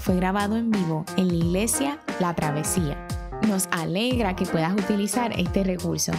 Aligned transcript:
fue 0.00 0.16
grabado 0.16 0.56
en 0.56 0.70
vivo 0.70 1.04
en 1.16 1.28
la 1.28 1.34
iglesia 1.34 1.98
La 2.18 2.34
Travesía. 2.34 3.06
Nos 3.46 3.68
alegra 3.70 4.34
que 4.34 4.46
puedas 4.46 4.72
utilizar 4.72 5.32
este 5.38 5.62
recurso 5.62 6.12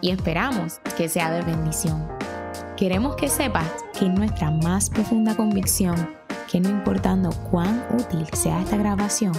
y 0.00 0.10
esperamos 0.10 0.80
que 0.96 1.08
sea 1.08 1.30
de 1.30 1.42
bendición. 1.42 2.06
Queremos 2.76 3.16
que 3.16 3.28
sepas 3.28 3.68
que 3.98 4.08
nuestra 4.08 4.50
más 4.50 4.90
profunda 4.90 5.36
convicción 5.36 6.18
que 6.50 6.60
no 6.60 6.70
importando 6.70 7.30
cuán 7.50 7.84
útil 7.92 8.26
sea 8.32 8.62
esta 8.62 8.76
grabación, 8.76 9.32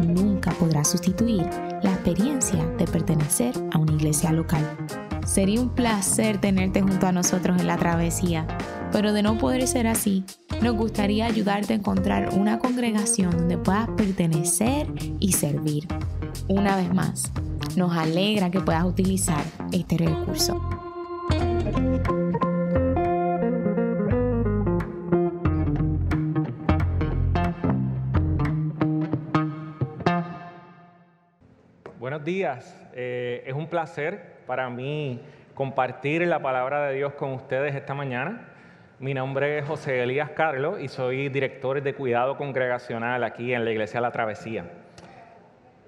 nunca 0.00 0.50
podrá 0.52 0.82
sustituir 0.82 1.42
la 1.82 1.92
experiencia 1.92 2.64
de 2.78 2.86
pertenecer 2.86 3.54
a 3.72 3.78
una 3.78 3.92
iglesia 3.92 4.32
local. 4.32 4.64
Sería 5.24 5.60
un 5.60 5.70
placer 5.70 6.38
tenerte 6.38 6.82
junto 6.82 7.06
a 7.06 7.12
nosotros 7.12 7.60
en 7.60 7.66
la 7.66 7.76
travesía, 7.76 8.46
pero 8.92 9.12
de 9.12 9.22
no 9.22 9.38
poder 9.38 9.66
ser 9.66 9.86
así, 9.86 10.24
nos 10.62 10.76
gustaría 10.76 11.26
ayudarte 11.26 11.72
a 11.72 11.76
encontrar 11.76 12.30
una 12.34 12.58
congregación 12.58 13.30
donde 13.30 13.58
puedas 13.58 13.88
pertenecer 13.96 14.86
y 15.20 15.32
servir. 15.32 15.88
Una 16.48 16.76
vez 16.76 16.92
más, 16.92 17.32
nos 17.76 17.96
alegra 17.96 18.50
que 18.50 18.60
puedas 18.60 18.84
utilizar 18.84 19.44
este 19.72 19.98
recurso. 19.98 20.60
Buenos 32.04 32.22
días, 32.22 32.76
eh, 32.92 33.42
es 33.46 33.54
un 33.54 33.66
placer 33.66 34.34
para 34.46 34.68
mí 34.68 35.22
compartir 35.54 36.20
la 36.26 36.42
palabra 36.42 36.86
de 36.86 36.96
Dios 36.96 37.14
con 37.14 37.32
ustedes 37.32 37.74
esta 37.74 37.94
mañana. 37.94 38.46
Mi 38.98 39.14
nombre 39.14 39.56
es 39.56 39.64
José 39.64 40.02
Elías 40.02 40.28
Carlos 40.36 40.78
y 40.82 40.88
soy 40.88 41.30
director 41.30 41.82
de 41.82 41.94
cuidado 41.94 42.36
congregacional 42.36 43.24
aquí 43.24 43.54
en 43.54 43.64
la 43.64 43.70
Iglesia 43.70 44.02
La 44.02 44.10
Travesía. 44.10 44.66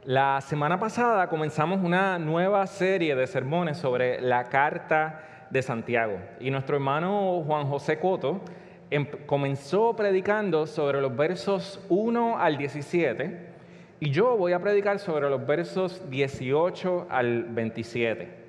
La 0.05 0.41
semana 0.41 0.81
pasada 0.81 1.29
comenzamos 1.29 1.85
una 1.85 2.19
nueva 2.19 2.67
serie 2.67 3.15
de 3.15 3.27
sermones 3.27 3.77
sobre 3.77 4.19
la 4.23 4.45
carta 4.45 5.21
de 5.51 5.61
Santiago 5.61 6.19
y 6.41 6.51
nuestro 6.51 6.77
hermano 6.77 7.43
Juan 7.47 7.67
José 7.67 7.99
Coto 7.99 8.41
em, 8.89 9.07
comenzó 9.27 9.95
predicando 9.95 10.67
sobre 10.67 11.03
los 11.03 11.15
versos 11.15 11.85
1 11.91 12.39
al 12.39 12.57
17 12.57 13.56
y 13.99 14.11
yo 14.11 14.37
voy 14.37 14.53
a 14.53 14.61
predicar 14.61 14.99
sobre 14.99 15.31
los 15.31 15.47
versos 15.47 16.03
18 16.11 17.07
al 17.09 17.45
27. 17.45 18.45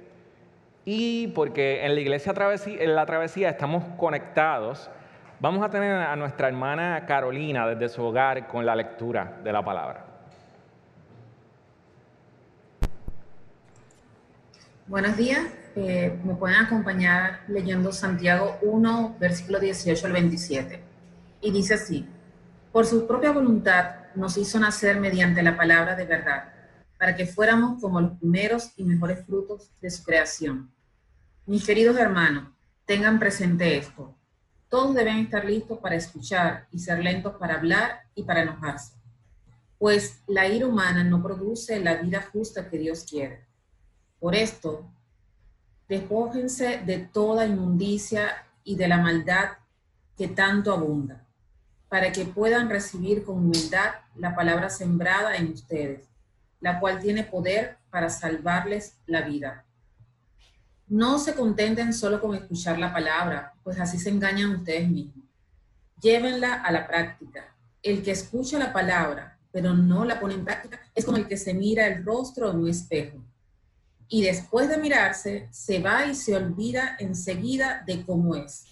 Y 0.83 1.27
porque 1.27 1.85
en 1.85 1.95
la 1.95 2.01
iglesia 2.01 2.33
travesía, 2.33 2.81
en 2.81 2.95
la 2.95 3.05
travesía 3.05 3.49
estamos 3.49 3.83
conectados, 3.97 4.89
vamos 5.39 5.63
a 5.63 5.69
tener 5.69 5.91
a 5.91 6.15
nuestra 6.15 6.47
hermana 6.47 7.05
Carolina 7.05 7.67
desde 7.67 7.89
su 7.93 8.03
hogar 8.03 8.47
con 8.47 8.65
la 8.65 8.75
lectura 8.75 9.37
de 9.43 9.53
la 9.53 9.63
palabra. 9.63 10.05
Buenos 14.87 15.17
días, 15.17 15.45
eh, 15.75 16.17
me 16.23 16.33
pueden 16.35 16.57
acompañar 16.57 17.41
leyendo 17.49 17.91
Santiago 17.91 18.57
1, 18.61 19.17
versículo 19.19 19.59
18 19.59 20.07
al 20.07 20.13
27. 20.13 20.79
Y 21.41 21.51
dice 21.51 21.73
así, 21.73 22.07
por 22.71 22.85
su 22.85 23.05
propia 23.05 23.31
voluntad 23.31 24.06
nos 24.17 24.37
hizo 24.37 24.59
nacer 24.59 24.99
mediante 24.99 25.43
la 25.43 25.55
palabra 25.55 25.95
de 25.95 26.05
verdad, 26.05 26.51
para 26.97 27.15
que 27.15 27.27
fuéramos 27.27 27.79
como 27.79 28.01
los 28.01 28.17
primeros 28.17 28.71
y 28.75 28.83
mejores 28.83 29.25
frutos 29.25 29.71
de 29.79 29.91
su 29.91 30.03
creación. 30.03 30.71
Mis 31.45 31.65
queridos 31.65 31.97
hermanos, 31.97 32.49
tengan 32.85 33.19
presente 33.19 33.77
esto. 33.77 34.15
Todos 34.69 34.95
deben 34.95 35.19
estar 35.19 35.45
listos 35.45 35.77
para 35.79 35.95
escuchar 35.95 36.67
y 36.71 36.79
ser 36.79 36.99
lentos 36.99 37.35
para 37.35 37.55
hablar 37.55 38.01
y 38.15 38.23
para 38.23 38.41
enojarse. 38.41 38.93
Pues 39.77 40.21
la 40.27 40.47
ira 40.47 40.65
humana 40.65 41.03
no 41.03 41.21
produce 41.21 41.79
la 41.79 41.95
vida 41.95 42.27
justa 42.33 42.67
que 42.69 42.79
Dios 42.79 43.05
quiere. 43.07 43.45
Por 44.19 44.33
esto, 44.33 44.91
despójense 45.87 46.79
de 46.79 46.97
toda 46.97 47.45
inmundicia 47.45 48.45
y 48.63 48.75
de 48.75 48.87
la 48.87 48.97
maldad 48.97 49.51
que 50.17 50.27
tanto 50.27 50.73
abunda 50.73 51.26
para 51.89 52.11
que 52.11 52.25
puedan 52.25 52.69
recibir 52.69 53.23
con 53.23 53.37
humildad 53.37 53.95
la 54.15 54.35
palabra 54.35 54.69
sembrada 54.69 55.35
en 55.35 55.53
ustedes, 55.53 56.07
la 56.59 56.79
cual 56.79 56.99
tiene 56.99 57.23
poder 57.23 57.77
para 57.89 58.09
salvarles 58.09 58.97
la 59.05 59.21
vida. 59.21 59.65
No 60.87 61.19
se 61.19 61.35
contenten 61.35 61.93
solo 61.93 62.21
con 62.21 62.35
escuchar 62.35 62.79
la 62.79 62.93
palabra, 62.93 63.53
pues 63.63 63.79
así 63.79 63.99
se 63.99 64.09
engañan 64.09 64.55
ustedes 64.55 64.87
mismos. 64.87 65.25
Llévenla 66.01 66.61
a 66.61 66.71
la 66.71 66.87
práctica. 66.87 67.53
El 67.81 68.03
que 68.03 68.11
escucha 68.11 68.57
la 68.59 68.73
palabra, 68.73 69.37
pero 69.51 69.73
no 69.73 70.05
la 70.05 70.19
pone 70.19 70.35
en 70.35 70.45
práctica, 70.45 70.79
es 70.93 71.05
como 71.05 71.17
el 71.17 71.27
que 71.27 71.37
se 71.37 71.53
mira 71.53 71.87
el 71.87 72.05
rostro 72.05 72.51
en 72.51 72.57
un 72.57 72.69
espejo. 72.69 73.17
Y 74.09 74.21
después 74.21 74.69
de 74.69 74.77
mirarse, 74.77 75.47
se 75.51 75.79
va 75.79 76.05
y 76.05 76.15
se 76.15 76.35
olvida 76.35 76.95
enseguida 76.99 77.83
de 77.85 78.05
cómo 78.05 78.35
es. 78.35 78.65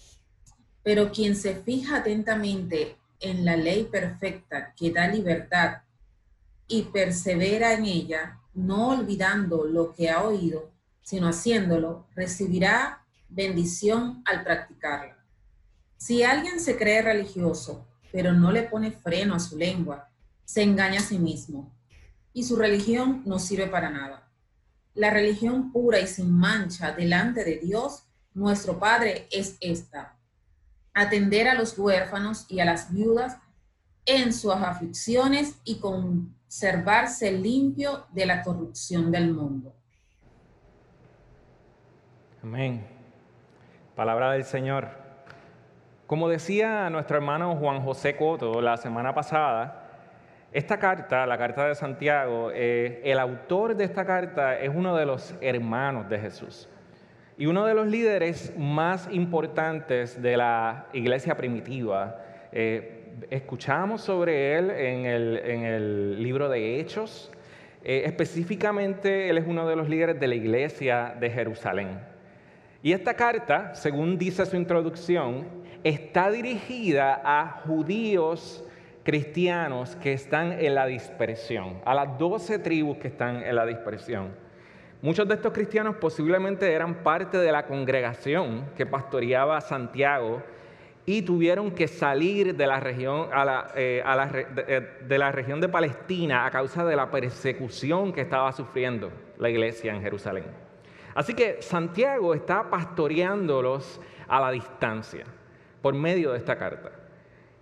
Pero 0.82 1.12
quien 1.12 1.36
se 1.36 1.54
fija 1.56 1.98
atentamente 1.98 2.96
en 3.20 3.44
la 3.44 3.56
ley 3.56 3.84
perfecta 3.84 4.74
que 4.74 4.92
da 4.92 5.08
libertad 5.08 5.82
y 6.68 6.82
persevera 6.82 7.72
en 7.74 7.84
ella, 7.84 8.40
no 8.54 8.88
olvidando 8.88 9.64
lo 9.64 9.92
que 9.92 10.10
ha 10.10 10.22
oído, 10.22 10.70
sino 11.02 11.28
haciéndolo, 11.28 12.06
recibirá 12.14 13.04
bendición 13.28 14.22
al 14.24 14.42
practicarla. 14.42 15.16
Si 15.96 16.22
alguien 16.22 16.60
se 16.60 16.76
cree 16.76 17.02
religioso, 17.02 17.86
pero 18.12 18.32
no 18.32 18.52
le 18.52 18.62
pone 18.62 18.90
freno 18.90 19.34
a 19.34 19.40
su 19.40 19.56
lengua, 19.56 20.08
se 20.44 20.62
engaña 20.62 21.00
a 21.00 21.02
sí 21.02 21.18
mismo 21.18 21.72
y 22.32 22.44
su 22.44 22.56
religión 22.56 23.22
no 23.24 23.38
sirve 23.38 23.66
para 23.66 23.90
nada. 23.90 24.30
La 24.94 25.10
religión 25.10 25.72
pura 25.72 26.00
y 26.00 26.06
sin 26.06 26.30
mancha 26.30 26.92
delante 26.92 27.44
de 27.44 27.56
Dios, 27.58 28.04
nuestro 28.34 28.78
Padre, 28.78 29.28
es 29.30 29.56
esta 29.60 30.15
atender 30.96 31.46
a 31.46 31.54
los 31.54 31.78
huérfanos 31.78 32.46
y 32.48 32.60
a 32.60 32.64
las 32.64 32.90
viudas 32.92 33.36
en 34.06 34.32
sus 34.32 34.54
aflicciones 34.54 35.60
y 35.62 35.78
conservarse 35.78 37.30
limpio 37.32 38.06
de 38.12 38.24
la 38.24 38.42
corrupción 38.42 39.12
del 39.12 39.34
mundo. 39.34 39.74
Amén. 42.42 42.86
Palabra 43.94 44.32
del 44.32 44.44
Señor. 44.44 44.88
Como 46.06 46.30
decía 46.30 46.88
nuestro 46.88 47.18
hermano 47.18 47.56
Juan 47.56 47.82
José 47.82 48.16
Coto 48.16 48.62
la 48.62 48.78
semana 48.78 49.14
pasada, 49.14 49.82
esta 50.52 50.78
carta, 50.78 51.26
la 51.26 51.36
carta 51.36 51.66
de 51.66 51.74
Santiago, 51.74 52.50
eh, 52.54 53.02
el 53.04 53.18
autor 53.18 53.76
de 53.76 53.84
esta 53.84 54.06
carta 54.06 54.58
es 54.58 54.70
uno 54.74 54.96
de 54.96 55.04
los 55.04 55.34
hermanos 55.42 56.08
de 56.08 56.18
Jesús. 56.18 56.70
Y 57.38 57.44
uno 57.44 57.66
de 57.66 57.74
los 57.74 57.86
líderes 57.86 58.54
más 58.56 59.08
importantes 59.12 60.22
de 60.22 60.38
la 60.38 60.86
iglesia 60.94 61.36
primitiva, 61.36 62.18
eh, 62.50 63.12
escuchamos 63.28 64.00
sobre 64.00 64.56
él 64.56 64.70
en 64.70 65.04
el, 65.04 66.22
libro 66.22 66.48
de 66.48 66.80
Hechos. 66.80 67.30
Eh, 67.84 68.04
específicamente, 68.06 69.28
él 69.28 69.36
es 69.36 69.44
uno 69.46 69.68
de 69.68 69.76
los 69.76 69.86
líderes 69.86 70.18
de 70.18 70.28
la 70.28 70.34
iglesia 70.34 71.14
de 71.20 71.30
Jerusalén. 71.30 72.00
Y 72.82 72.92
esta 72.92 73.12
carta, 73.12 73.74
según 73.74 74.16
dice 74.16 74.46
su 74.46 74.56
introducción, 74.56 75.46
está 75.84 76.30
dirigida 76.30 77.20
a 77.22 77.62
judíos 77.66 78.64
cristianos 79.02 79.94
que 79.96 80.14
están 80.14 80.52
en 80.52 80.74
la 80.74 80.86
dispersión, 80.86 81.82
a 81.84 81.94
las 81.94 82.18
doce 82.18 82.58
tribus 82.58 82.96
que 82.96 83.08
están 83.08 83.42
en 83.42 83.54
la 83.54 83.66
dispersión. 83.66 84.45
Muchos 85.02 85.28
de 85.28 85.34
estos 85.34 85.52
cristianos 85.52 85.96
posiblemente 85.96 86.72
eran 86.72 87.02
parte 87.02 87.36
de 87.36 87.52
la 87.52 87.66
congregación 87.66 88.70
que 88.76 88.86
pastoreaba 88.86 89.60
Santiago 89.60 90.42
y 91.04 91.22
tuvieron 91.22 91.70
que 91.70 91.86
salir 91.86 92.56
de 92.56 92.66
la 92.66 92.80
región, 92.80 93.28
eh, 93.76 94.02
eh, 94.04 94.90
de 95.06 95.18
la 95.18 95.30
región 95.30 95.60
de 95.60 95.68
Palestina 95.68 96.46
a 96.46 96.50
causa 96.50 96.84
de 96.84 96.96
la 96.96 97.10
persecución 97.10 98.12
que 98.12 98.22
estaba 98.22 98.50
sufriendo 98.52 99.12
la 99.38 99.50
iglesia 99.50 99.94
en 99.94 100.02
Jerusalén. 100.02 100.44
Así 101.14 101.34
que 101.34 101.62
Santiago 101.62 102.34
está 102.34 102.68
pastoreándolos 102.68 104.00
a 104.26 104.40
la 104.40 104.50
distancia 104.50 105.24
por 105.80 105.94
medio 105.94 106.32
de 106.32 106.38
esta 106.38 106.56
carta. 106.56 106.90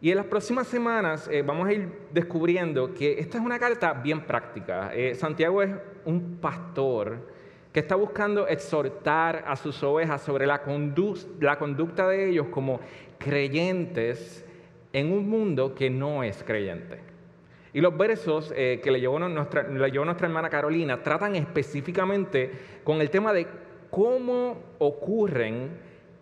Y 0.04 0.10
en 0.10 0.18
las 0.18 0.26
próximas 0.26 0.66
semanas 0.66 1.30
eh, 1.32 1.40
vamos 1.40 1.66
a 1.66 1.72
ir 1.72 1.88
descubriendo 2.12 2.92
que 2.92 3.18
esta 3.18 3.38
es 3.38 3.42
una 3.42 3.58
carta 3.58 3.94
bien 3.94 4.20
práctica. 4.26 4.94
Eh, 4.94 5.14
Santiago 5.14 5.62
es 5.62 5.70
un 6.04 6.36
pastor 6.42 7.26
que 7.72 7.80
está 7.80 7.94
buscando 7.94 8.46
exhortar 8.46 9.44
a 9.46 9.56
sus 9.56 9.82
ovejas 9.82 10.20
sobre 10.20 10.46
la, 10.46 10.60
conducta 10.60 12.06
de 12.06 12.28
ellos 12.28 12.48
como 12.50 12.80
creyentes 13.16 14.44
en 14.92 15.10
un 15.10 15.26
mundo 15.26 15.74
que 15.74 15.88
no 15.88 16.22
es 16.22 16.44
creyente. 16.44 16.98
Y 17.72 17.80
los 17.80 17.96
versos 17.96 18.52
eh, 18.54 18.82
que 18.84 18.90
le 18.90 19.00
llevó 19.00 19.18
nuestra 19.18 19.62
hermana 20.26 20.50
Carolina 20.50 21.02
tratan 21.02 21.34
específicamente 21.34 22.52
con 22.84 23.00
el 23.00 23.08
tema 23.08 23.32
de 23.32 23.46
cómo 23.88 24.58
ocurren 24.80 25.70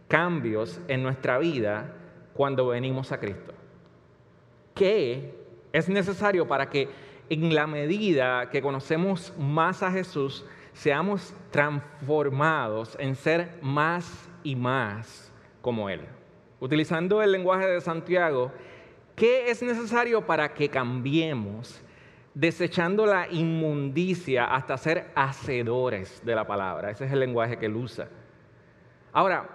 cambios 0.07 0.81
en 0.87 1.03
nuestra 1.03 1.39
vida 1.39 1.93
cuando 2.33 2.69
venimos 2.69 3.11
a 3.11 3.19
Cristo. 3.19 3.55
¿Qué 4.75 5.35
Es 5.73 5.89
necesario 5.89 6.47
para 6.47 6.69
que 6.69 6.89
en 7.29 7.55
la 7.55 7.67
medida 7.67 8.51
que 8.51 8.61
conocemos 8.61 9.33
más 9.39 9.83
a 9.83 9.91
Jesús, 9.91 10.45
seamos 10.75 11.35
transformados 11.51 12.97
en 12.99 13.15
ser 13.15 13.59
más 13.63 14.29
y 14.43 14.55
más 14.57 15.33
como 15.61 15.89
Él. 15.89 16.03
Utilizando 16.61 17.23
el 17.23 17.33
lenguaje 17.33 17.67
de 17.67 17.81
Santiago, 17.81 18.53
¿qué 19.17 19.51
es 19.51 19.63
necesario 19.63 20.27
para 20.27 20.53
que 20.53 20.69
cambiemos, 20.69 21.81
desechando 22.35 23.07
la 23.07 23.29
inmundicia 23.31 24.45
hasta 24.45 24.77
ser 24.77 25.11
hacedores 25.15 26.23
de 26.25 26.35
la 26.35 26.47
palabra? 26.47 26.91
Ese 26.91 27.07
es 27.07 27.13
el 27.13 27.21
lenguaje 27.21 27.59
que 27.59 27.67
Él 27.67 27.77
usa. 27.77 28.09
Ahora, 29.13 29.49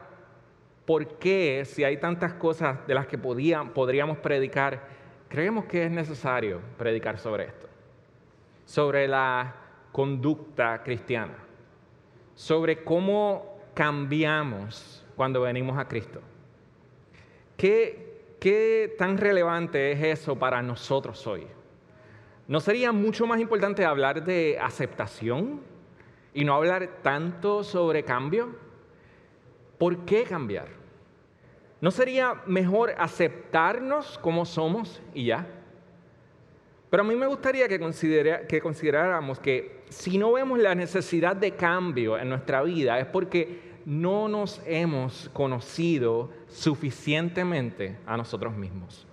¿por 0.86 1.20
qué 1.20 1.64
si 1.66 1.84
hay 1.84 1.98
tantas 1.98 2.34
cosas 2.34 2.86
de 2.88 2.94
las 2.94 3.08
que 3.08 3.18
podríamos 3.18 4.18
predicar, 4.18 4.97
creemos 5.28 5.66
que 5.66 5.86
es 5.86 5.92
necesario 5.92 6.62
predicar 6.78 7.20
sobre 7.20 7.46
esto? 7.46 7.68
Sobre 8.66 9.08
la 9.08 9.56
conducta 9.92 10.84
cristiana, 10.84 11.36
sobre 12.36 12.84
cómo 12.84 13.60
cambiamos 13.74 15.06
cuando 15.16 15.42
venimos 15.42 15.78
a 15.78 15.88
Cristo. 15.88 16.22
¿Qué, 17.56 18.36
¿Qué 18.40 18.96
tan 18.98 19.18
relevante 19.18 19.92
es 19.92 20.20
eso 20.20 20.38
para 20.38 20.62
nosotros 20.62 21.26
hoy? 21.26 21.48
¿No 22.48 22.60
sería 22.60 22.92
mucho 22.92 23.26
más 23.26 23.42
importante 23.42 23.84
hablar 23.84 24.24
de 24.24 24.58
aceptación 24.62 25.62
y 26.34 26.46
no 26.46 26.54
hablar 26.54 27.00
tanto 27.02 27.64
sobre 27.64 28.04
cambio? 28.04 28.56
¿Por 29.78 30.06
qué 30.06 30.24
cambiar? 30.24 30.77
¿No 31.80 31.92
sería 31.92 32.42
mejor 32.48 32.94
aceptarnos 32.98 34.18
como 34.18 34.46
somos 34.46 35.02
y 35.14 35.26
ya? 35.26 35.46
Pero 36.90 37.04
a 37.04 37.06
mí 37.06 37.16
me 37.16 37.28
gustaría 37.28 37.68
que, 37.68 38.62
consideráramos 38.62 39.40
que 39.40 39.84
si 39.90 40.18
no 40.18 40.32
vemos 40.34 40.58
la 40.60 40.74
necesidad 40.74 41.36
de 41.36 41.52
cambio 41.52 42.18
en 42.18 42.30
nuestra 42.30 42.64
vida 42.64 42.98
es 43.00 43.06
porque 43.06 43.78
no 43.86 44.28
nos 44.28 44.62
hemos 44.66 45.30
conocido 45.34 46.32
suficientemente 46.48 47.98
a 48.06 48.18
nosotros 48.18 48.56
mismos. 48.56 49.06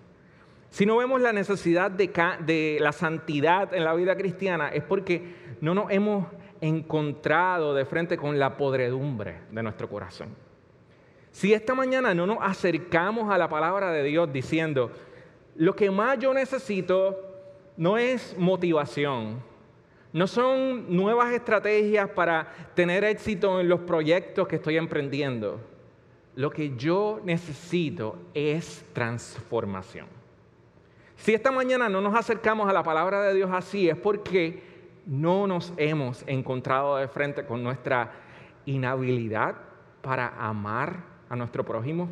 Si 0.70 0.86
no 0.86 0.96
vemos 0.96 1.20
la 1.20 1.32
necesidad 1.32 1.90
de, 1.90 2.10
de 2.46 2.78
la 2.80 2.92
santidad 2.92 3.74
en 3.74 3.84
la 3.84 3.94
vida 3.94 4.16
cristiana 4.16 4.68
es 4.68 4.82
porque 4.82 5.56
no 5.60 5.74
nos 5.74 5.90
hemos 5.90 6.26
encontrado 6.60 7.74
de 7.74 7.84
frente 7.84 8.16
con 8.16 8.38
la 8.38 8.56
podredumbre 8.56 9.40
de 9.50 9.62
nuestro 9.62 9.88
corazón. 9.88 10.43
Si 11.34 11.52
esta 11.52 11.74
mañana 11.74 12.14
no 12.14 12.28
nos 12.28 12.38
acercamos 12.40 13.28
a 13.28 13.36
la 13.36 13.48
palabra 13.48 13.90
de 13.90 14.04
Dios 14.04 14.32
diciendo, 14.32 14.92
lo 15.56 15.74
que 15.74 15.90
más 15.90 16.16
yo 16.20 16.32
necesito 16.32 17.18
no 17.76 17.98
es 17.98 18.36
motivación, 18.38 19.42
no 20.12 20.28
son 20.28 20.94
nuevas 20.94 21.32
estrategias 21.32 22.08
para 22.10 22.46
tener 22.76 23.02
éxito 23.02 23.58
en 23.58 23.68
los 23.68 23.80
proyectos 23.80 24.46
que 24.46 24.56
estoy 24.56 24.76
emprendiendo. 24.76 25.58
Lo 26.36 26.50
que 26.50 26.76
yo 26.76 27.20
necesito 27.24 28.16
es 28.32 28.84
transformación. 28.92 30.06
Si 31.16 31.34
esta 31.34 31.50
mañana 31.50 31.88
no 31.88 32.00
nos 32.00 32.14
acercamos 32.14 32.68
a 32.68 32.72
la 32.72 32.84
palabra 32.84 33.22
de 33.22 33.34
Dios 33.34 33.50
así, 33.52 33.88
es 33.88 33.96
porque 33.96 34.62
no 35.04 35.48
nos 35.48 35.72
hemos 35.78 36.22
encontrado 36.28 36.96
de 36.96 37.08
frente 37.08 37.44
con 37.44 37.64
nuestra 37.64 38.12
inhabilidad 38.66 39.56
para 40.00 40.28
amar 40.28 41.13
a 41.28 41.36
nuestro 41.36 41.64
prójimo? 41.64 42.08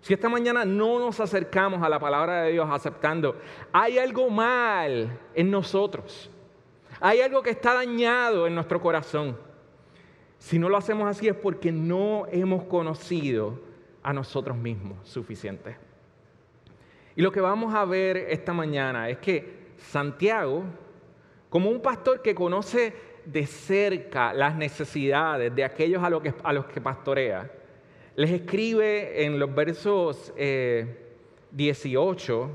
Si 0.00 0.14
esta 0.14 0.28
mañana 0.28 0.64
no 0.64 0.98
nos 0.98 1.20
acercamos 1.20 1.82
a 1.82 1.88
la 1.88 1.98
palabra 1.98 2.42
de 2.42 2.52
Dios 2.52 2.68
aceptando, 2.70 3.36
hay 3.72 3.98
algo 3.98 4.30
mal 4.30 5.18
en 5.34 5.50
nosotros, 5.50 6.30
hay 7.00 7.20
algo 7.20 7.42
que 7.42 7.50
está 7.50 7.74
dañado 7.74 8.46
en 8.46 8.54
nuestro 8.54 8.80
corazón. 8.80 9.36
Si 10.38 10.58
no 10.58 10.70
lo 10.70 10.78
hacemos 10.78 11.06
así 11.06 11.28
es 11.28 11.34
porque 11.34 11.70
no 11.70 12.26
hemos 12.30 12.64
conocido 12.64 13.60
a 14.02 14.12
nosotros 14.14 14.56
mismos 14.56 15.06
suficiente. 15.06 15.76
Y 17.14 17.20
lo 17.20 17.30
que 17.30 17.42
vamos 17.42 17.74
a 17.74 17.84
ver 17.84 18.16
esta 18.16 18.54
mañana 18.54 19.10
es 19.10 19.18
que 19.18 19.72
Santiago, 19.76 20.64
como 21.50 21.68
un 21.68 21.82
pastor 21.82 22.22
que 22.22 22.34
conoce 22.34 22.94
de 23.26 23.46
cerca 23.46 24.32
las 24.32 24.56
necesidades 24.56 25.54
de 25.54 25.64
aquellos 25.64 26.02
a 26.02 26.08
los 26.08 26.22
que, 26.22 26.32
a 26.42 26.52
los 26.54 26.64
que 26.66 26.80
pastorea, 26.80 27.50
les 28.20 28.30
escribe 28.32 29.24
en 29.24 29.38
los 29.38 29.54
versos 29.54 30.30
18, 31.52 32.50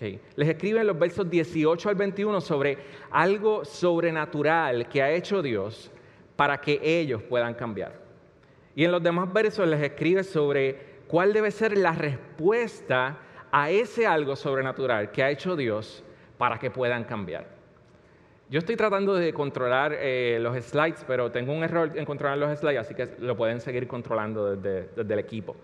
eh, 0.00 0.20
les 0.36 0.48
escribe 0.48 0.80
en 0.80 0.86
los 0.86 0.96
versos 0.96 1.28
18 1.28 1.88
al 1.88 1.96
21 1.96 2.40
sobre 2.40 2.78
algo 3.10 3.64
sobrenatural 3.64 4.88
que 4.88 5.02
ha 5.02 5.10
hecho 5.10 5.42
Dios 5.42 5.90
para 6.36 6.60
que 6.60 6.78
ellos 6.80 7.24
puedan 7.24 7.54
cambiar. 7.54 8.00
Y 8.76 8.84
en 8.84 8.92
los 8.92 9.02
demás 9.02 9.32
versos 9.32 9.66
les 9.66 9.82
escribe 9.82 10.22
sobre 10.22 10.78
cuál 11.08 11.32
debe 11.32 11.50
ser 11.50 11.76
la 11.76 11.90
respuesta 11.90 13.18
a 13.50 13.68
ese 13.68 14.06
algo 14.06 14.36
sobrenatural 14.36 15.10
que 15.10 15.24
ha 15.24 15.30
hecho 15.30 15.56
Dios 15.56 16.04
para 16.38 16.60
que 16.60 16.70
puedan 16.70 17.02
cambiar. 17.02 17.61
Yo 18.52 18.58
estoy 18.58 18.76
tratando 18.76 19.14
de 19.14 19.32
controlar 19.32 19.96
eh, 19.98 20.36
los 20.38 20.62
slides, 20.62 21.06
pero 21.06 21.32
tengo 21.32 21.54
un 21.54 21.64
error 21.64 21.90
en 21.94 22.04
controlar 22.04 22.36
los 22.36 22.58
slides, 22.58 22.80
así 22.80 22.94
que 22.94 23.08
lo 23.18 23.34
pueden 23.34 23.62
seguir 23.62 23.88
controlando 23.88 24.54
desde, 24.56 25.14
el 25.14 25.18
equipo. 25.18 25.56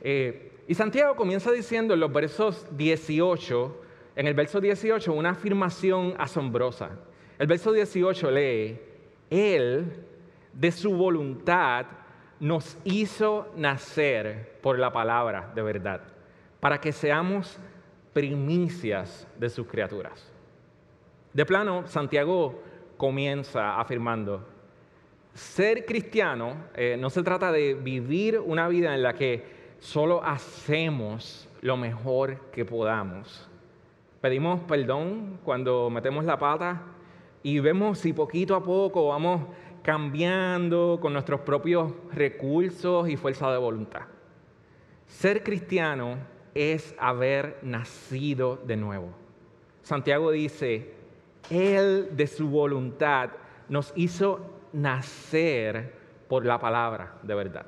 Eh, 0.00 0.52
y 0.68 0.72
Santiago 0.76 1.16
comienza 1.16 1.50
diciendo 1.50 1.94
en 1.94 2.00
los 2.00 2.12
versos 2.12 2.64
18, 2.76 3.82
en 4.14 4.28
el 4.28 4.34
verso 4.34 4.60
18, 4.60 5.12
una 5.12 5.30
afirmación 5.30 6.14
asombrosa. 6.16 6.90
El 7.40 7.48
verso 7.48 7.72
18 7.72 8.30
lee, 8.30 8.78
Él, 9.30 10.04
de 10.52 10.70
su 10.70 10.94
voluntad, 10.94 11.86
nos 12.38 12.78
hizo 12.84 13.52
nacer 13.56 14.60
por 14.62 14.78
la 14.78 14.92
palabra 14.92 15.50
de 15.56 15.62
verdad, 15.62 16.02
para 16.60 16.80
que 16.80 16.92
seamos 16.92 17.58
primicias 18.12 19.26
de 19.40 19.50
sus 19.50 19.66
criaturas. 19.66 20.37
De 21.32 21.44
plano, 21.44 21.86
Santiago 21.86 22.62
comienza 22.96 23.78
afirmando, 23.78 24.46
ser 25.34 25.84
cristiano 25.84 26.56
eh, 26.74 26.96
no 26.98 27.10
se 27.10 27.22
trata 27.22 27.52
de 27.52 27.74
vivir 27.74 28.40
una 28.40 28.66
vida 28.68 28.94
en 28.94 29.02
la 29.02 29.12
que 29.14 29.44
solo 29.78 30.24
hacemos 30.24 31.48
lo 31.60 31.76
mejor 31.76 32.50
que 32.50 32.64
podamos. 32.64 33.48
Pedimos 34.20 34.60
perdón 34.62 35.38
cuando 35.44 35.90
metemos 35.90 36.24
la 36.24 36.38
pata 36.38 36.82
y 37.42 37.60
vemos 37.60 37.98
si 37.98 38.12
poquito 38.12 38.56
a 38.56 38.64
poco 38.64 39.08
vamos 39.08 39.42
cambiando 39.82 40.98
con 41.00 41.12
nuestros 41.12 41.40
propios 41.42 41.92
recursos 42.12 43.08
y 43.08 43.16
fuerza 43.16 43.50
de 43.52 43.58
voluntad. 43.58 44.02
Ser 45.06 45.42
cristiano 45.44 46.16
es 46.54 46.94
haber 46.98 47.58
nacido 47.62 48.56
de 48.66 48.76
nuevo. 48.76 49.10
Santiago 49.82 50.32
dice, 50.32 50.97
él 51.50 52.10
de 52.16 52.26
su 52.26 52.48
voluntad 52.48 53.30
nos 53.68 53.92
hizo 53.96 54.40
nacer 54.72 55.94
por 56.28 56.44
la 56.44 56.58
palabra 56.58 57.14
de 57.22 57.34
verdad. 57.34 57.66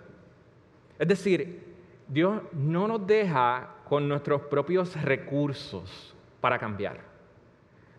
Es 0.98 1.08
decir, 1.08 1.74
Dios 2.08 2.42
no 2.52 2.88
nos 2.88 3.06
deja 3.06 3.76
con 3.88 4.08
nuestros 4.08 4.42
propios 4.42 5.00
recursos 5.02 6.14
para 6.40 6.58
cambiar. 6.58 7.00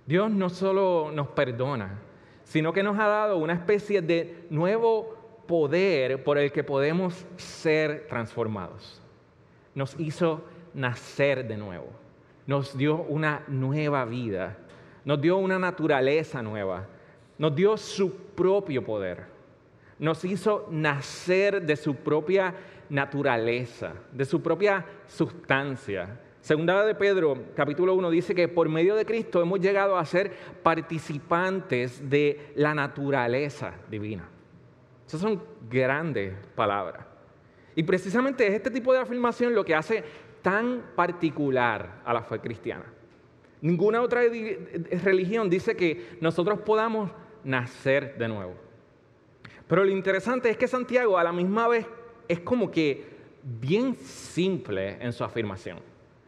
Dios 0.06 0.30
no 0.30 0.50
solo 0.50 1.12
nos 1.14 1.28
perdona, 1.30 2.00
sino 2.44 2.74
que 2.74 2.84
nos 2.84 3.00
ha 3.00 3.08
dado 3.08 3.38
una 3.38 3.54
especie 3.54 4.02
de 4.02 4.46
nuevo 4.50 5.44
poder 5.48 6.24
por 6.24 6.38
el 6.38 6.52
que 6.52 6.64
podemos 6.64 7.26
ser 7.38 8.08
transformados. 8.08 9.02
Nos 9.74 10.00
hizo 10.00 10.44
nacer 10.74 11.48
de 11.48 11.58
nuevo, 11.58 11.88
nos 12.46 12.78
dio 12.78 13.04
una 13.04 13.44
nueva 13.48 14.06
vida 14.06 14.58
nos 15.05 15.22
dio 15.22 15.38
una 15.38 15.58
naturaleza 15.58 16.41
nueva, 16.41 16.88
nos 17.38 17.55
dio 17.55 17.77
su 17.77 18.15
propio 18.15 18.84
poder, 18.84 19.25
nos 20.00 20.24
hizo 20.25 20.67
nacer 20.72 21.62
de 21.62 21.75
su 21.75 21.96
propia 21.96 22.53
naturaleza, 22.89 23.93
de 24.12 24.25
su 24.25 24.41
propia 24.41 24.86
sustancia. 25.08 26.20
Segunda 26.41 26.86
de 26.86 26.96
Pedro, 26.96 27.38
capítulo 27.55 27.93
1, 27.93 28.10
dice 28.10 28.34
que 28.34 28.48
por 28.48 28.67
medio 28.67 28.96
de 28.96 29.05
Cristo 29.05 29.41
hemos 29.41 29.60
llegado 29.60 29.98
a 29.98 30.05
ser 30.05 30.31
participantes 30.63 32.10
de 32.10 32.51
la 32.55 32.74
naturaleza 32.74 33.74
divina. 33.89 34.27
Esas 35.08 35.22
son 35.22 35.41
grandes 35.70 36.34
palabras. 36.55 37.05
Y 37.75 37.84
precisamente 37.84 38.48
es 38.48 38.53
este 38.53 38.72
tipo 38.72 38.91
de 38.93 39.00
afirmación 39.00 39.53
lo 39.53 39.63
que 39.63 39.75
hace 39.75 40.03
tan 40.41 40.81
particular 40.96 42.01
a 42.03 42.13
la 42.13 42.24
fe 42.24 42.39
cristiana. 42.39 42.86
Ninguna 43.62 44.01
otra 44.01 44.22
religión 45.03 45.50
dice 45.50 45.75
que 45.75 46.18
nosotros 46.20 46.60
podamos 46.62 47.12
nacer 47.44 48.18
de 48.18 48.27
nuevo. 48.27 48.56
Pero 49.68 49.84
lo 49.84 49.91
interesante 49.91 50.50
es 50.50 50.58
que 50.58 50.68
Santiago 50.68 51.18
a 51.18 51.24
la 51.24 51.32
misma 51.32 51.68
vez 51.68 51.86
es 52.27 52.39
como 52.39 52.72
que 52.72 53.06
bien 53.44 53.96
simple 53.96 54.98
en 55.00 55.13
su 55.13 55.24
afirmación. 55.24 55.80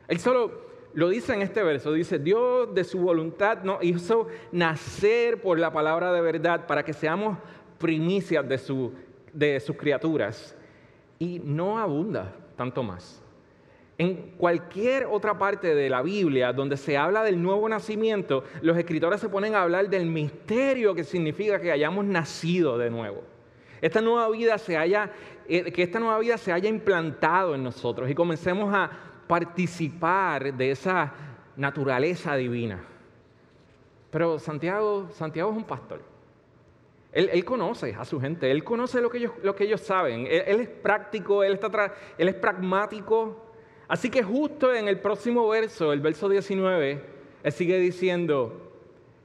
Él 0.07 0.19
solo 0.19 0.63
lo 0.93 1.09
dice 1.09 1.33
en 1.33 1.41
este 1.41 1.63
verso, 1.63 1.91
dice, 1.91 2.19
Dios 2.19 2.73
de 2.73 2.83
su 2.83 2.99
voluntad 2.99 3.63
nos 3.63 3.83
hizo 3.83 4.27
nacer 4.51 5.41
por 5.41 5.57
la 5.57 5.73
palabra 5.73 6.13
de 6.13 6.21
verdad 6.21 6.67
para 6.67 6.83
que 6.83 6.93
seamos 6.93 7.37
primicias 7.79 8.47
de, 8.47 8.91
de 9.33 9.59
sus 9.59 9.75
criaturas. 9.75 10.55
Y 11.17 11.39
no 11.39 11.79
abunda 11.79 12.35
tanto 12.55 12.83
más. 12.83 13.22
En 13.97 14.33
cualquier 14.37 15.05
otra 15.05 15.37
parte 15.37 15.75
de 15.75 15.89
la 15.89 16.01
Biblia 16.01 16.51
donde 16.51 16.77
se 16.77 16.97
habla 16.97 17.23
del 17.23 17.41
nuevo 17.41 17.69
nacimiento, 17.69 18.43
los 18.61 18.75
escritores 18.77 19.21
se 19.21 19.29
ponen 19.29 19.53
a 19.53 19.61
hablar 19.61 19.87
del 19.89 20.07
misterio 20.07 20.95
que 20.95 21.03
significa 21.03 21.61
que 21.61 21.71
hayamos 21.71 22.05
nacido 22.05 22.77
de 22.77 22.89
nuevo. 22.89 23.23
Esta 23.81 24.01
nueva 24.01 24.29
vida 24.29 24.57
se 24.57 24.77
haya, 24.77 25.11
eh, 25.47 25.71
que 25.71 25.83
esta 25.83 25.99
nueva 25.99 26.17
vida 26.19 26.37
se 26.37 26.51
haya 26.51 26.69
implantado 26.69 27.53
en 27.53 27.63
nosotros 27.63 28.09
y 28.09 28.15
comencemos 28.15 28.73
a 28.73 28.89
participar 29.27 30.53
de 30.53 30.71
esa 30.71 31.13
naturaleza 31.55 32.35
divina. 32.35 32.83
Pero 34.09 34.39
Santiago, 34.39 35.09
Santiago 35.11 35.51
es 35.51 35.57
un 35.57 35.65
pastor. 35.65 36.01
Él, 37.11 37.45
conoce 37.45 37.93
a 37.93 38.05
su 38.05 38.19
gente, 38.19 38.49
él 38.49 38.63
conoce 38.63 38.99
lo 38.99 39.09
que 39.09 39.19
ellos, 39.19 39.33
lo 39.43 39.55
que 39.55 39.65
ellos 39.65 39.81
saben. 39.81 40.25
Él, 40.27 40.61
es 40.61 40.67
práctico, 40.67 41.43
él, 41.43 41.53
está 41.53 41.93
él 42.17 42.27
es 42.27 42.35
pragmático. 42.35 43.42
Así 43.93 44.09
que 44.09 44.23
justo 44.23 44.73
en 44.73 44.87
el 44.87 44.99
próximo 44.99 45.47
verso, 45.47 45.93
el 45.93 45.99
verso 46.01 46.27
19, 46.27 47.05
él 47.43 47.51
sigue 47.51 47.77
diciendo, 47.77 48.71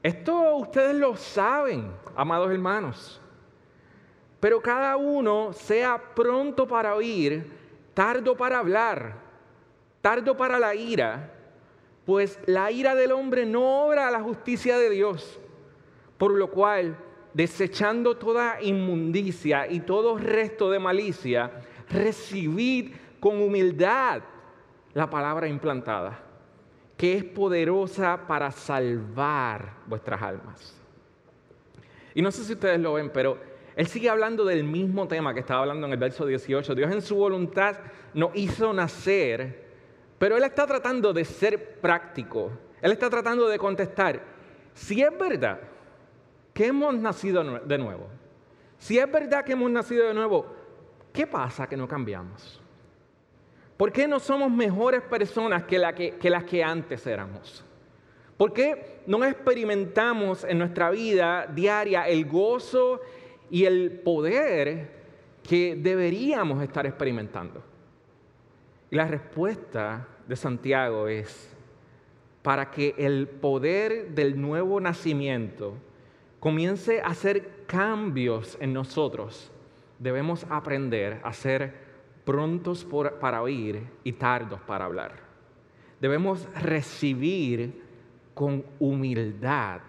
esto 0.02 0.56
ustedes 0.56 0.94
lo 0.94 1.16
saben, 1.16 1.90
amados 2.14 2.50
hermanos, 2.50 3.18
pero 4.40 4.60
cada 4.60 4.98
uno 4.98 5.54
sea 5.54 6.12
pronto 6.14 6.68
para 6.68 6.94
oír, 6.94 7.50
tardo 7.94 8.36
para 8.36 8.58
hablar, 8.58 9.14
tardo 10.02 10.36
para 10.36 10.58
la 10.58 10.74
ira, 10.74 11.32
pues 12.04 12.38
la 12.44 12.70
ira 12.70 12.94
del 12.94 13.12
hombre 13.12 13.46
no 13.46 13.86
obra 13.86 14.06
a 14.06 14.10
la 14.10 14.20
justicia 14.20 14.76
de 14.76 14.90
Dios, 14.90 15.40
por 16.18 16.32
lo 16.32 16.50
cual, 16.50 16.94
desechando 17.32 18.18
toda 18.18 18.60
inmundicia 18.60 19.66
y 19.66 19.80
todo 19.80 20.18
resto 20.18 20.70
de 20.70 20.78
malicia, 20.78 21.52
recibid 21.88 22.92
con 23.18 23.40
humildad 23.40 24.20
la 24.98 25.08
palabra 25.08 25.46
implantada, 25.46 26.18
que 26.96 27.16
es 27.16 27.22
poderosa 27.22 28.26
para 28.26 28.50
salvar 28.50 29.74
vuestras 29.86 30.20
almas. 30.20 30.76
Y 32.16 32.20
no 32.20 32.32
sé 32.32 32.42
si 32.42 32.54
ustedes 32.54 32.80
lo 32.80 32.94
ven, 32.94 33.10
pero 33.10 33.38
él 33.76 33.86
sigue 33.86 34.10
hablando 34.10 34.44
del 34.44 34.64
mismo 34.64 35.06
tema 35.06 35.32
que 35.32 35.38
estaba 35.38 35.60
hablando 35.60 35.86
en 35.86 35.92
el 35.92 36.00
verso 36.00 36.26
18. 36.26 36.74
Dios 36.74 36.90
en 36.90 37.00
su 37.00 37.14
voluntad 37.14 37.76
nos 38.12 38.34
hizo 38.34 38.72
nacer, 38.72 39.66
pero 40.18 40.36
Él 40.36 40.42
está 40.42 40.66
tratando 40.66 41.12
de 41.12 41.24
ser 41.24 41.78
práctico. 41.80 42.50
Él 42.82 42.90
está 42.90 43.08
tratando 43.08 43.46
de 43.46 43.56
contestar, 43.56 44.20
si 44.74 45.00
es 45.00 45.16
verdad 45.16 45.60
que 46.52 46.66
hemos 46.66 46.92
nacido 46.92 47.60
de 47.60 47.78
nuevo, 47.78 48.08
si 48.78 48.98
es 48.98 49.08
verdad 49.08 49.44
que 49.44 49.52
hemos 49.52 49.70
nacido 49.70 50.08
de 50.08 50.14
nuevo, 50.14 50.44
¿qué 51.12 51.24
pasa 51.24 51.68
que 51.68 51.76
no 51.76 51.86
cambiamos? 51.86 52.60
¿Por 53.78 53.92
qué 53.92 54.08
no 54.08 54.18
somos 54.18 54.50
mejores 54.50 55.02
personas 55.02 55.62
que, 55.62 55.78
las 55.78 56.44
que 56.44 56.64
antes 56.64 57.06
éramos? 57.06 57.64
¿Por 58.36 58.52
qué 58.52 59.02
no 59.06 59.24
experimentamos 59.24 60.42
en 60.42 60.58
nuestra 60.58 60.90
vida 60.90 61.46
diaria 61.46 62.08
el 62.08 62.26
gozo 62.26 63.00
y 63.48 63.66
el 63.66 64.00
poder 64.00 64.90
que 65.48 65.76
deberíamos 65.76 66.60
estar 66.60 66.86
experimentando? 66.86 67.62
Y 68.90 68.96
la 68.96 69.06
respuesta 69.06 70.08
de 70.26 70.34
Santiago 70.34 71.06
es, 71.06 71.54
para 72.42 72.72
que 72.72 72.96
el 72.98 73.28
poder 73.28 74.08
del 74.08 74.40
nuevo 74.40 74.80
nacimiento 74.80 75.74
comience 76.40 77.00
a 77.00 77.06
hacer 77.06 77.64
cambios 77.68 78.58
en 78.60 78.72
nosotros, 78.72 79.52
debemos 80.00 80.44
aprender 80.50 81.20
a 81.22 81.32
ser 81.32 81.87
prontos 82.28 82.86
para 83.22 83.40
oír 83.40 83.82
y 84.04 84.12
tardos 84.12 84.60
para 84.60 84.84
hablar. 84.84 85.14
Debemos 85.98 86.46
recibir 86.60 87.82
con 88.34 88.62
humildad 88.78 89.80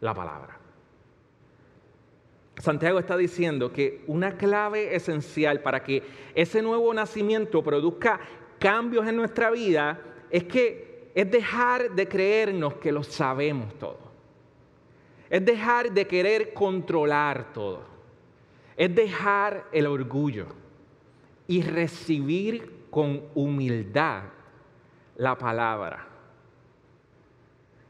la 0.00 0.12
palabra. 0.12 0.58
Santiago 2.58 2.98
está 2.98 3.16
diciendo 3.16 3.72
que 3.72 4.02
una 4.08 4.36
clave 4.36 4.96
esencial 4.96 5.60
para 5.60 5.84
que 5.84 6.02
ese 6.34 6.60
nuevo 6.60 6.92
nacimiento 6.92 7.62
produzca 7.62 8.18
cambios 8.58 9.06
en 9.06 9.14
nuestra 9.14 9.52
vida 9.52 10.00
es 10.28 10.42
que 10.42 11.12
es 11.14 11.30
dejar 11.30 11.92
de 11.92 12.08
creernos 12.08 12.74
que 12.74 12.90
lo 12.90 13.04
sabemos 13.04 13.72
todo. 13.78 14.00
Es 15.30 15.44
dejar 15.44 15.92
de 15.92 16.04
querer 16.08 16.52
controlar 16.52 17.52
todo. 17.52 17.84
Es 18.76 18.92
dejar 18.92 19.68
el 19.70 19.86
orgullo 19.86 20.65
y 21.48 21.62
recibir 21.62 22.86
con 22.90 23.22
humildad 23.34 24.24
la 25.16 25.36
palabra. 25.36 26.06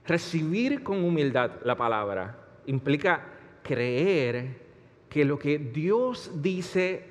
Recibir 0.06 0.82
con 0.82 1.04
humildad 1.04 1.52
la 1.64 1.76
palabra 1.76 2.38
implica 2.66 3.24
creer 3.62 4.66
que 5.08 5.24
lo 5.24 5.38
que 5.38 5.58
Dios 5.58 6.30
dice 6.42 7.04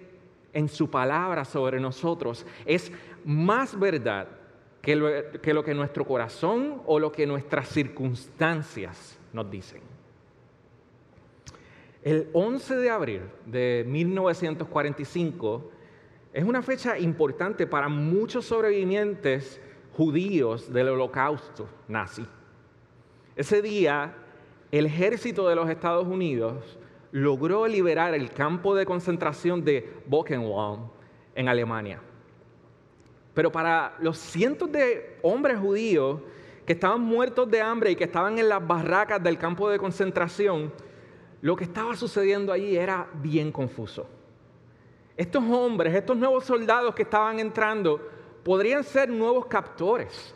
en 0.53 0.69
su 0.69 0.89
palabra 0.89 1.43
sobre 1.43 1.79
nosotros 1.79 2.45
es 2.65 2.91
más 3.25 3.77
verdad 3.77 4.27
que 4.81 4.95
lo, 4.95 5.63
que 5.63 5.73
nuestro 5.73 6.05
corazón 6.05 6.81
o 6.85 6.99
lo 6.99 7.11
que 7.11 7.25
nuestras 7.25 7.67
circunstancias 7.69 9.17
nos 9.33 9.49
dicen. 9.49 9.81
El 12.03 12.29
11 12.33 12.75
de 12.75 12.89
abril 12.91 13.21
de 13.47 13.83
1945, 13.87 15.71
es 16.35 16.43
una 16.43 16.61
fecha 16.61 16.99
importante 16.99 17.65
para 17.65 17.87
muchos 17.87 18.43
sobrevivientes 18.43 19.61
judíos 19.93 20.71
del 20.71 20.89
holocausto 20.89 21.69
nazi. 21.87 22.27
Ese 23.37 23.61
día, 23.61 24.13
el 24.69 24.85
ejército 24.85 25.47
de 25.47 25.55
los 25.55 25.69
Estados 25.69 26.05
Unidos 26.05 26.77
logró 27.13 27.65
liberar 27.67 28.13
el 28.13 28.31
campo 28.31 28.75
de 28.75 28.85
concentración 28.85 29.63
de 29.63 29.89
Buchenwald 30.07 30.81
en 31.35 31.47
Alemania. 31.47 32.01
Pero 33.33 33.49
para 33.49 33.95
los 34.01 34.17
cientos 34.17 34.69
de 34.69 35.17
hombres 35.21 35.57
judíos 35.57 36.19
que 36.65 36.73
estaban 36.73 36.99
muertos 36.99 37.49
de 37.49 37.61
hambre 37.61 37.91
y 37.91 37.95
que 37.95 38.03
estaban 38.03 38.37
en 38.39 38.49
las 38.49 38.67
barracas 38.67 39.23
del 39.23 39.37
campo 39.37 39.69
de 39.69 39.79
concentración, 39.79 40.73
lo 41.41 41.55
que 41.55 41.63
estaba 41.63 41.95
sucediendo 41.95 42.51
allí 42.51 42.75
era 42.75 43.07
bien 43.21 43.53
confuso. 43.53 44.09
Estos 45.17 45.43
hombres, 45.43 45.93
estos 45.93 46.17
nuevos 46.17 46.43
soldados 46.43 46.93
que 46.93 47.03
estaban 47.03 47.39
entrando, 47.39 48.01
podrían 48.43 48.83
ser 48.83 49.09
nuevos 49.09 49.45
captores. 49.45 50.35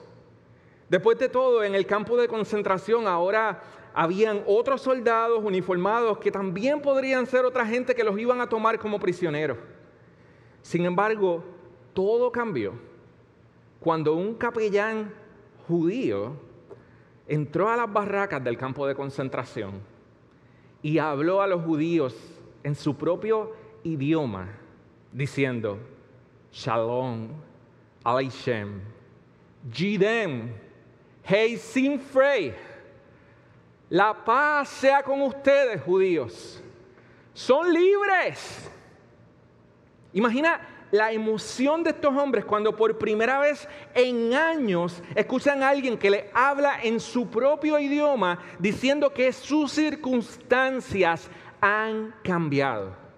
Después 0.88 1.19
de 1.19 1.27
todo, 1.27 1.63
en 1.63 1.75
el 1.75 1.86
campo 1.86 2.15
de 2.17 2.27
concentración 2.27 3.07
ahora 3.07 3.62
habían 3.93 4.41
otros 4.48 4.81
soldados 4.81 5.43
uniformados 5.43 6.17
que 6.19 6.31
también 6.31 6.81
podrían 6.81 7.25
ser 7.25 7.43
otra 7.43 7.65
gente 7.65 7.93
que 7.93 8.03
los 8.03 8.17
iban 8.17 8.39
a 8.39 8.48
tomar 8.48 8.79
como 8.79 9.00
prisioneros. 9.00 9.57
Sin 10.62 10.86
embargo, 10.86 11.43
todo 11.93 12.31
cambió 12.31 12.74
cuando 13.79 14.15
un 14.15 14.36
capellán 14.36 15.13
judío 15.67 16.33
entró 17.27 17.69
a 17.69 17.77
las 17.77 17.91
barracas 17.91 18.43
del 18.43 18.57
campo 18.57 18.88
de 18.88 18.95
concentración 18.95 19.81
y 20.81 20.98
habló 20.98 21.41
a 21.41 21.48
los 21.48 21.63
judíos 21.63 22.15
en 22.63 22.75
su 22.75 22.95
propio 22.95 23.53
idioma 23.83 24.50
diciendo, 25.12 25.80
Shalom, 26.51 27.30
Aleichem, 28.04 28.82
Jidem, 29.72 30.54
Hey 31.24 31.58
Sinfrey, 31.58 32.54
la 33.89 34.13
paz 34.13 34.70
sea 34.70 35.04
con 35.04 35.22
ustedes, 35.22 35.82
judíos. 35.82 36.62
Son 37.34 37.72
libres. 37.72 38.70
Imagina 40.13 40.60
la 40.92 41.12
emoción 41.12 41.84
de 41.84 41.92
estos 41.92 42.16
hombres 42.16 42.46
cuando 42.46 42.75
por 42.75 42.98
primera 42.98 43.39
vez 43.39 43.68
en 43.94 44.34
años 44.34 45.01
escuchan 45.16 45.62
a 45.62 45.70
alguien 45.70 45.98
que 45.98 46.10
le 46.10 46.30
habla 46.34 46.82
en 46.82 47.00
su 47.00 47.28
propio 47.28 47.78
idioma 47.80 48.39
diciendo 48.58 49.13
que 49.13 49.32
sus 49.32 49.72
circunstancias 49.72 51.30
han 51.62 52.13
cambiado. 52.24 53.09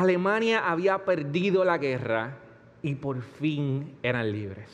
Alemania 0.00 0.70
había 0.70 1.06
perdido 1.06 1.64
la 1.64 1.78
guerra 1.78 2.36
y 2.82 2.96
por 2.96 3.22
fin 3.22 3.96
eran 4.02 4.30
libres. 4.30 4.68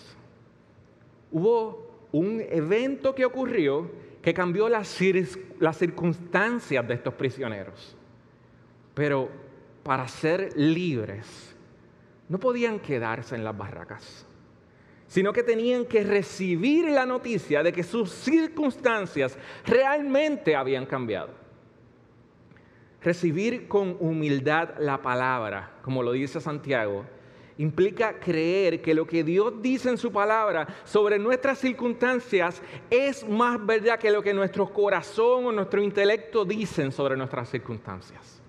Hubo 1.31 2.09
un 2.11 2.45
evento 2.51 3.15
que 3.15 3.25
ocurrió 3.25 3.89
que 4.21 4.35
cambió 4.35 4.69
las, 4.69 4.89
circunstancias 4.89 6.89
de 6.89 6.95
estos 6.95 7.15
prisioneros. 7.15 7.97
Pero 8.95 9.31
para 9.85 10.09
ser 10.09 10.57
libres, 10.57 11.55
no 12.29 12.41
podían 12.41 12.81
quedarse 12.81 13.37
en 13.37 13.45
las 13.45 13.57
barracas. 13.57 14.27
sino 15.07 15.31
que 15.31 15.43
tenían 15.43 15.85
que 15.85 16.05
recibir 16.05 16.87
la 16.87 17.05
noticia 17.05 17.63
de 17.63 17.71
que 17.71 17.83
sus 17.83 18.11
circunstancias 18.11 19.37
realmente 19.67 20.57
habían 20.57 20.87
cambiado. 20.87 21.42
Recibir 23.05 23.67
con 23.69 23.97
humildad 23.99 24.79
la 24.79 25.03
palabra, 25.03 25.79
como 25.83 26.03
lo 26.03 26.13
dice 26.13 26.41
Santiago, 26.41 27.05
implica 27.59 28.19
creer 28.19 28.81
que 28.81 28.95
lo 28.95 29.07
que 29.07 29.25
Dios 29.25 29.61
dice 29.61 29.91
en 29.91 29.99
su 29.99 30.13
palabra 30.13 30.67
sobre 30.85 31.19
nuestras 31.19 31.59
circunstancias 31.59 32.63
es 32.91 33.29
más 33.29 33.65
verdad 33.65 33.99
que 33.99 34.11
lo 34.11 34.23
que 34.23 34.33
nuestro 34.33 34.73
corazón 34.73 35.47
o 35.47 35.53
nuestro 35.53 35.83
intelecto 35.83 36.45
dicen 36.45 36.93
sobre 36.93 37.17
nuestras 37.17 37.51
circunstancias. 37.51 38.41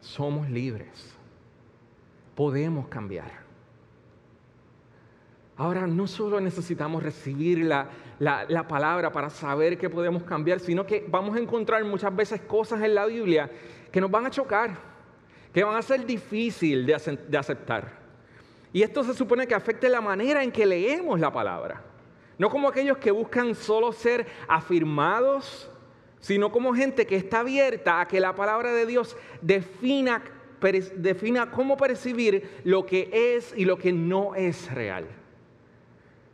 Somos 0.00 0.48
libres. 0.48 1.14
Podemos 2.34 2.88
cambiar. 2.88 3.40
Ahora 5.56 5.86
no 5.86 6.06
solo 6.06 6.40
necesitamos 6.40 7.02
recibir 7.02 7.70
la, 8.20 8.44
la, 8.48 8.68
palabra 8.68 9.10
para 9.10 9.30
saber 9.30 9.76
que 9.76 9.90
podemos 9.90 10.22
cambiar, 10.22 10.60
sino 10.60 10.86
que 10.86 11.04
vamos 11.08 11.34
a 11.36 11.40
encontrar 11.40 11.82
muchas 11.84 12.14
veces 12.14 12.42
cosas 12.42 12.82
en 12.82 12.94
la 12.94 13.06
Biblia 13.06 13.50
que 13.90 14.00
nos 14.00 14.10
van 14.10 14.26
a 14.26 14.30
chocar, 14.30 14.76
que 15.52 15.64
van 15.64 15.74
a 15.74 15.82
ser 15.82 16.04
difíciles 16.06 16.86
de, 16.86 17.18
de 17.28 17.38
aceptar. 17.38 17.98
Y 18.72 18.82
esto 18.82 19.02
se 19.02 19.14
supone 19.14 19.46
que 19.46 19.54
afecte 19.54 19.88
la 19.88 20.02
manera 20.02 20.44
en 20.44 20.52
que 20.52 20.66
leemos 20.66 21.18
la 21.18 21.32
palabra. 21.32 21.82
No 22.38 22.50
como 22.50 22.68
aquellos 22.68 22.98
que 22.98 23.10
buscan 23.10 23.54
solo 23.54 23.90
ser 23.90 24.26
afirmados, 24.46 25.70
sino 26.20 26.52
como 26.52 26.74
gente 26.74 27.06
que 27.06 27.16
está 27.16 27.40
abierta 27.40 28.02
a 28.02 28.06
que 28.06 28.20
la 28.20 28.34
palabra 28.34 28.72
de 28.72 28.84
Dios 28.84 29.16
defina, 29.40 30.22
defina 30.96 31.50
cómo 31.50 31.78
percibir 31.78 32.60
lo 32.64 32.84
que 32.84 33.10
es 33.36 33.54
y 33.56 33.64
lo 33.64 33.78
que 33.78 33.92
no 33.92 34.34
es 34.34 34.70
real. 34.72 35.06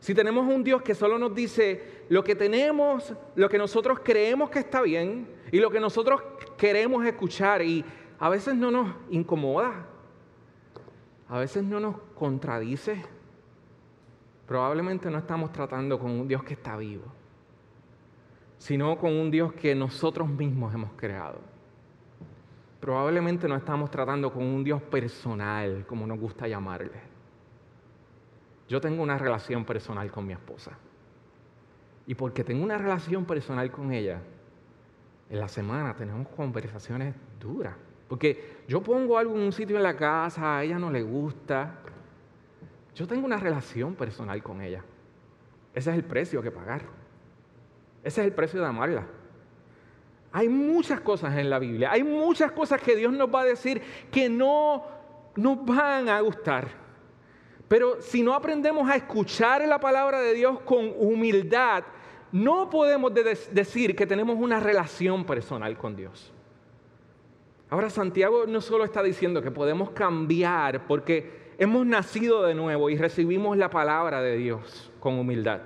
Si 0.01 0.15
tenemos 0.15 0.47
un 0.47 0.63
Dios 0.63 0.83
que 0.83 0.95
solo 0.95 1.19
nos 1.19 1.35
dice 1.35 2.05
lo 2.09 2.23
que 2.23 2.35
tenemos, 2.35 3.15
lo 3.35 3.49
que 3.49 3.59
nosotros 3.59 4.01
creemos 4.05 4.51
que 4.51 4.61
está 4.61 4.83
bien 4.83 5.27
y 5.51 5.59
lo 5.59 5.71
que 5.71 5.81
nosotros 5.81 6.23
queremos 6.57 7.05
escuchar 7.05 7.63
y 7.63 7.85
a 8.19 8.29
veces 8.29 8.55
no 8.55 8.71
nos 8.71 8.95
incomoda, 9.11 9.87
a 11.29 11.39
veces 11.39 11.65
no 11.65 11.81
nos 11.81 11.97
contradice, 12.15 13.03
probablemente 14.47 15.11
no 15.11 15.19
estamos 15.19 15.53
tratando 15.53 15.99
con 15.99 16.11
un 16.11 16.29
Dios 16.29 16.45
que 16.45 16.55
está 16.55 16.77
vivo, 16.77 17.05
sino 18.59 18.97
con 18.99 19.13
un 19.13 19.31
Dios 19.31 19.53
que 19.55 19.75
nosotros 19.75 20.29
mismos 20.29 20.73
hemos 20.73 20.93
creado. 20.93 21.41
Probablemente 22.81 23.49
no 23.49 23.57
estamos 23.57 23.91
tratando 23.91 24.33
con 24.33 24.45
un 24.45 24.63
Dios 24.63 24.81
personal, 24.83 25.85
como 25.89 26.07
nos 26.07 26.21
gusta 26.21 26.47
llamarle 26.47 27.06
yo 28.69 28.81
tengo 28.81 29.03
una 29.03 29.19
relación 29.19 29.65
personal 29.65 30.11
con 30.11 30.27
mi 30.27 30.33
esposa. 30.33 30.73
Y 32.07 32.15
porque 32.15 32.45
tengo 32.45 32.65
una 32.65 32.79
relación 32.79 33.25
personal 33.25 33.71
con 33.71 33.93
ella, 33.93 34.21
en 35.29 35.41
la 35.41 35.49
semana 35.49 35.95
tenemos 35.95 36.29
conversaciones 36.29 37.15
duras. 37.41 37.75
Porque 38.09 38.63
yo 38.69 38.83
pongo 38.83 39.19
algo 39.19 39.35
en 39.35 39.43
un 39.43 39.53
sitio 39.53 39.77
en 39.77 39.83
la 39.83 39.97
casa, 39.97 40.59
a 40.59 40.65
ella 40.65 40.79
no 40.79 40.91
le 40.91 41.03
gusta. 41.03 41.81
Yo 42.95 43.07
tengo 43.07 43.27
una 43.27 43.37
relación 43.37 43.95
personal 43.95 44.43
con 44.43 44.63
ella. 44.63 44.83
Ese 45.75 45.91
es 45.91 45.97
el 45.97 46.05
precio 46.05 46.41
que 46.41 46.51
pagar. 46.51 46.83
Ese 48.03 48.21
es 48.21 48.27
el 48.29 48.33
precio 48.33 48.61
de 48.61 48.67
amarla. 48.67 49.05
Hay 50.33 50.49
muchas 50.49 51.01
cosas 51.01 51.37
en 51.37 51.51
la 51.51 51.59
Biblia, 51.59 51.91
hay 51.91 52.05
muchas 52.05 52.53
cosas 52.53 52.81
que 52.81 52.95
Dios 52.95 53.13
nos 53.13 53.35
va 53.35 53.41
a 53.41 53.45
decir 53.45 53.83
que 54.11 54.29
no 54.29 54.85
nos 55.35 55.65
van 55.65 56.09
a 56.09 56.21
gustar. 56.21 56.86
Pero 57.69 58.01
si 58.01 58.23
no 58.23 58.35
aprendemos 58.35 58.89
a 58.89 58.97
escuchar 58.97 59.67
la 59.67 59.81
palabra 59.81 60.21
de 60.21 60.35
Dios 60.35 60.61
con 60.61 60.93
humildad, 60.99 61.85
no 62.33 62.71
podemos 62.71 63.13
decir 63.51 63.97
que 63.97 64.07
tenemos 64.07 64.37
una 64.39 64.61
relación 64.61 65.25
personal 65.25 65.77
con 65.77 65.97
Dios. 65.97 66.33
Ahora 67.69 67.91
Santiago 67.91 68.47
no 68.47 68.61
solo 68.61 68.85
está 68.85 69.03
diciendo 69.03 69.43
que 69.43 69.51
podemos 69.51 69.91
cambiar 69.91 70.87
porque 70.87 71.55
hemos 71.59 71.85
nacido 71.85 72.43
de 72.45 72.55
nuevo 72.55 72.91
y 72.91 72.97
recibimos 72.97 73.57
la 73.57 73.71
palabra 73.71 74.23
de 74.23 74.37
Dios 74.37 74.93
con 75.01 75.19
humildad, 75.19 75.61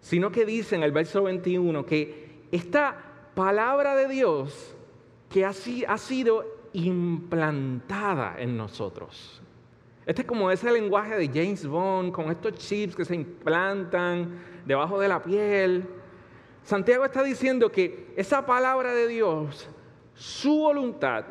sino 0.00 0.30
que 0.30 0.44
dice 0.44 0.76
en 0.76 0.82
el 0.82 0.92
verso 0.92 1.22
21 1.22 1.86
que 1.86 2.44
esta 2.52 2.96
palabra 3.34 3.94
de 3.96 4.08
Dios 4.08 4.76
que 5.30 5.46
ha 5.46 5.52
sido 5.52 6.44
implantada 6.72 8.36
en 8.38 8.56
nosotros. 8.56 9.40
Este 10.10 10.22
es 10.22 10.26
como 10.26 10.50
ese 10.50 10.72
lenguaje 10.72 11.14
de 11.14 11.28
James 11.28 11.64
Bond, 11.64 12.10
con 12.10 12.32
estos 12.32 12.54
chips 12.54 12.96
que 12.96 13.04
se 13.04 13.14
implantan 13.14 14.40
debajo 14.66 14.98
de 14.98 15.06
la 15.06 15.22
piel. 15.22 15.88
Santiago 16.64 17.04
está 17.04 17.22
diciendo 17.22 17.70
que 17.70 18.12
esa 18.16 18.44
palabra 18.44 18.92
de 18.92 19.06
Dios, 19.06 19.70
su 20.14 20.62
voluntad, 20.62 21.26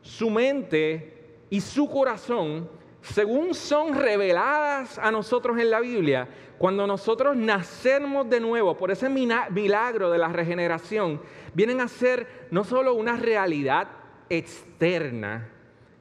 su 0.00 0.30
mente 0.30 1.42
y 1.50 1.60
su 1.60 1.86
corazón, 1.86 2.66
según 3.02 3.52
son 3.52 3.94
reveladas 3.94 4.98
a 4.98 5.10
nosotros 5.10 5.58
en 5.58 5.70
la 5.70 5.80
Biblia, 5.80 6.26
cuando 6.56 6.86
nosotros 6.86 7.36
nacemos 7.36 8.30
de 8.30 8.40
nuevo 8.40 8.74
por 8.74 8.90
ese 8.90 9.10
milagro 9.10 10.10
de 10.10 10.16
la 10.16 10.28
regeneración, 10.28 11.20
vienen 11.52 11.78
a 11.82 11.88
ser 11.88 12.48
no 12.50 12.64
solo 12.64 12.94
una 12.94 13.18
realidad 13.18 13.86
externa, 14.30 15.50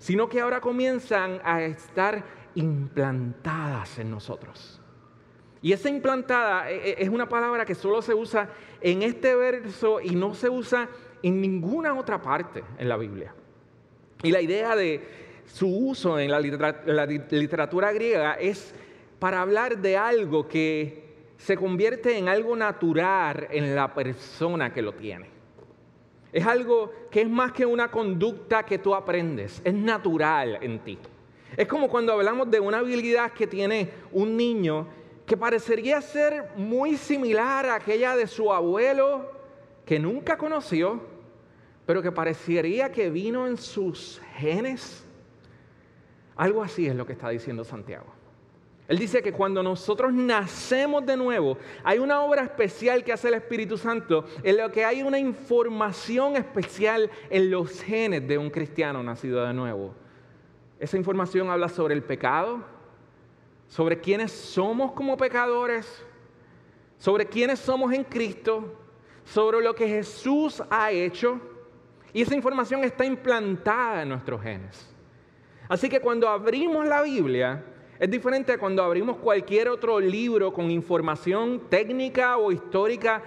sino 0.04 0.28
que 0.28 0.42
ahora 0.42 0.60
comienzan 0.60 1.40
a 1.46 1.62
estar 1.62 2.26
implantadas 2.56 4.00
en 4.00 4.12
nosotros. 4.12 4.82
Y 5.62 5.72
esa 5.72 5.88
implantada 5.88 6.70
eh, 6.70 6.90
eh, 6.90 6.96
es 6.98 7.08
una 7.08 7.30
palabra 7.30 7.64
que 7.64 7.74
solo 7.74 8.02
se 8.02 8.14
usa 8.14 8.50
en 8.82 9.02
este 9.02 9.34
verso 9.34 10.02
y 10.02 10.10
no 10.10 10.34
se 10.34 10.50
usa 10.50 10.90
en 11.22 11.40
ninguna 11.40 11.94
otra 11.94 12.22
parte 12.22 12.66
en 12.78 12.90
la 12.90 12.98
Biblia. 12.98 13.34
Y 14.24 14.32
la 14.32 14.42
idea 14.42 14.76
de 14.76 15.08
su 15.46 15.70
uso 15.70 16.20
en 16.20 16.30
la 16.30 16.42
literatura 16.42 17.94
griega 17.94 18.34
es 18.34 18.76
para 19.20 19.40
hablar 19.40 19.78
de 19.78 19.96
algo 19.96 20.50
que 20.50 21.32
se 21.38 21.56
convierte 21.56 22.18
en 22.18 22.28
algo 22.28 22.58
natural 22.58 23.48
en 23.52 23.74
la 23.74 23.94
persona 23.94 24.74
que 24.74 24.82
lo 24.82 24.92
tiene. 24.96 25.33
Es 26.34 26.46
algo 26.48 26.92
que 27.12 27.22
es 27.22 27.30
más 27.30 27.52
que 27.52 27.66
una 27.66 27.92
conducta 27.92 28.66
que 28.66 28.80
tú 28.80 28.96
aprendes, 28.96 29.62
es 29.64 29.74
natural 29.74 30.58
en 30.62 30.80
ti. 30.80 30.98
Es 31.56 31.68
como 31.68 31.88
cuando 31.88 32.12
hablamos 32.14 32.50
de 32.50 32.60
una 32.60 32.80
habilidad 32.80 33.32
que 33.32 33.46
tiene 33.46 33.92
un 34.12 34.36
niño 34.36 34.88
que 35.28 35.38
parecería 35.38 36.02
ser 36.02 36.50
muy 36.58 36.98
similar 36.98 37.68
a 37.68 37.76
aquella 37.76 38.16
de 38.16 38.26
su 38.26 38.52
abuelo 38.52 39.32
que 39.86 40.00
nunca 40.00 40.36
conoció, 40.36 41.00
pero 41.86 42.02
que 42.02 42.12
parecería 42.12 42.92
que 42.92 43.12
vino 43.12 43.48
en 43.48 43.58
sus 43.58 44.20
genes. 44.36 45.06
Algo 46.36 46.64
así 46.64 46.88
es 46.88 46.96
lo 46.96 47.06
que 47.06 47.14
está 47.14 47.30
diciendo 47.30 47.64
Santiago. 47.64 48.23
Él 48.88 48.98
dice 48.98 49.22
que 49.22 49.32
cuando 49.32 49.64
nosotros 49.64 50.12
nacemos 50.14 51.06
de 51.06 51.16
nuevo, 51.16 51.58
hay 51.84 52.00
una 52.00 52.22
obra 52.22 52.44
especial 52.44 53.04
que 53.04 53.14
hace 53.14 53.30
el 53.30 53.36
Espíritu 53.36 53.78
Santo, 53.78 54.26
en 54.44 54.58
lo 54.58 54.72
que 54.72 54.84
hay 54.84 55.02
una 55.04 55.18
información 55.18 56.36
especial 56.36 57.10
en 57.30 57.50
los 57.50 57.82
genes 57.82 58.28
de 58.28 58.38
un 58.38 58.50
cristiano 58.50 59.02
nacido 59.02 59.46
de 59.46 59.54
nuevo. 59.54 59.94
Esa 60.80 60.98
información 60.98 61.50
habla 61.50 61.70
sobre 61.70 61.94
el 61.94 62.04
pecado, 62.04 62.62
sobre 63.70 64.02
quiénes 64.02 64.34
somos 64.34 64.92
como 64.92 65.16
pecadores, 65.16 66.06
sobre 66.98 67.26
quiénes 67.26 67.60
somos 67.60 67.94
en 67.94 68.04
Cristo, 68.04 68.80
sobre 69.24 69.62
lo 69.62 69.74
que 69.74 69.88
Jesús 69.88 70.62
ha 70.70 70.92
hecho. 70.92 71.40
Y 72.12 72.22
esa 72.22 72.36
información 72.36 72.84
está 72.84 73.06
implantada 73.06 74.02
en 74.02 74.10
nuestros 74.10 74.42
genes. 74.42 74.94
Así 75.70 75.88
que 75.88 76.02
cuando 76.02 76.28
abrimos 76.28 76.86
la 76.86 77.02
Biblia, 77.02 77.64
es 78.04 78.12
diferente 78.12 78.58
cuando 78.58 78.84
abrimos 78.84 79.16
cualquier 79.16 79.70
otro 79.70 79.98
libro 79.98 80.52
con 80.52 80.70
información 80.70 81.70
técnica 81.70 82.36
o 82.36 82.52
histórica, 82.52 83.24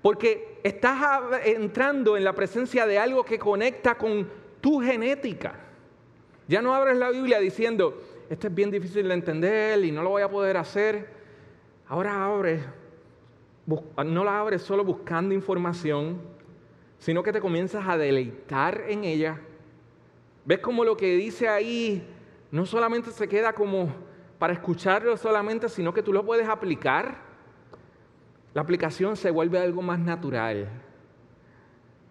porque 0.00 0.60
estás 0.62 0.98
entrando 1.44 2.16
en 2.16 2.24
la 2.24 2.32
presencia 2.32 2.86
de 2.86 2.98
algo 2.98 3.22
que 3.22 3.38
conecta 3.38 3.96
con 3.98 4.26
tu 4.62 4.80
genética. 4.80 5.60
Ya 6.48 6.62
no 6.62 6.74
abres 6.74 6.96
la 6.96 7.10
Biblia 7.10 7.38
diciendo, 7.38 8.00
esto 8.30 8.46
es 8.46 8.54
bien 8.54 8.70
difícil 8.70 9.08
de 9.08 9.12
entender 9.12 9.84
y 9.84 9.92
no 9.92 10.02
lo 10.02 10.08
voy 10.08 10.22
a 10.22 10.30
poder 10.30 10.56
hacer. 10.56 11.06
Ahora 11.86 12.24
abres, 12.24 12.62
no 14.06 14.24
la 14.24 14.40
abres 14.40 14.62
solo 14.62 14.84
buscando 14.84 15.34
información, 15.34 16.18
sino 16.98 17.22
que 17.22 17.30
te 17.30 17.42
comienzas 17.42 17.86
a 17.86 17.98
deleitar 17.98 18.84
en 18.88 19.04
ella. 19.04 19.38
¿Ves 20.46 20.60
como 20.60 20.82
lo 20.82 20.96
que 20.96 21.14
dice 21.14 21.46
ahí 21.46 22.08
no 22.54 22.64
solamente 22.64 23.10
se 23.10 23.28
queda 23.28 23.52
como 23.52 24.13
para 24.44 24.52
escucharlo 24.52 25.16
solamente, 25.16 25.70
sino 25.70 25.94
que 25.94 26.02
tú 26.02 26.12
lo 26.12 26.22
puedes 26.22 26.46
aplicar? 26.46 27.16
La 28.52 28.60
aplicación 28.60 29.16
se 29.16 29.30
vuelve 29.30 29.58
algo 29.58 29.80
más 29.80 29.98
natural. 29.98 30.68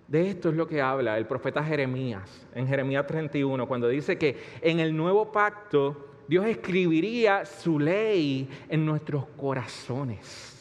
De 0.08 0.32
esto 0.32 0.50
es 0.50 0.56
lo 0.56 0.66
que 0.66 0.82
habla 0.82 1.16
el 1.20 1.28
profeta 1.28 1.64
Jeremías 1.64 2.48
en 2.56 2.68
Jeremías 2.68 3.06
31, 3.06 3.68
cuando 3.68 3.88
dice 3.88 4.18
que 4.18 4.36
en 4.62 4.80
el 4.80 4.98
nuevo 4.98 5.32
pacto 5.32 6.08
Dios 6.28 6.48
escribiría 6.48 7.46
su 7.46 7.78
ley 7.78 8.50
en 8.68 8.84
nuestros 8.84 9.28
corazones. 9.38 10.53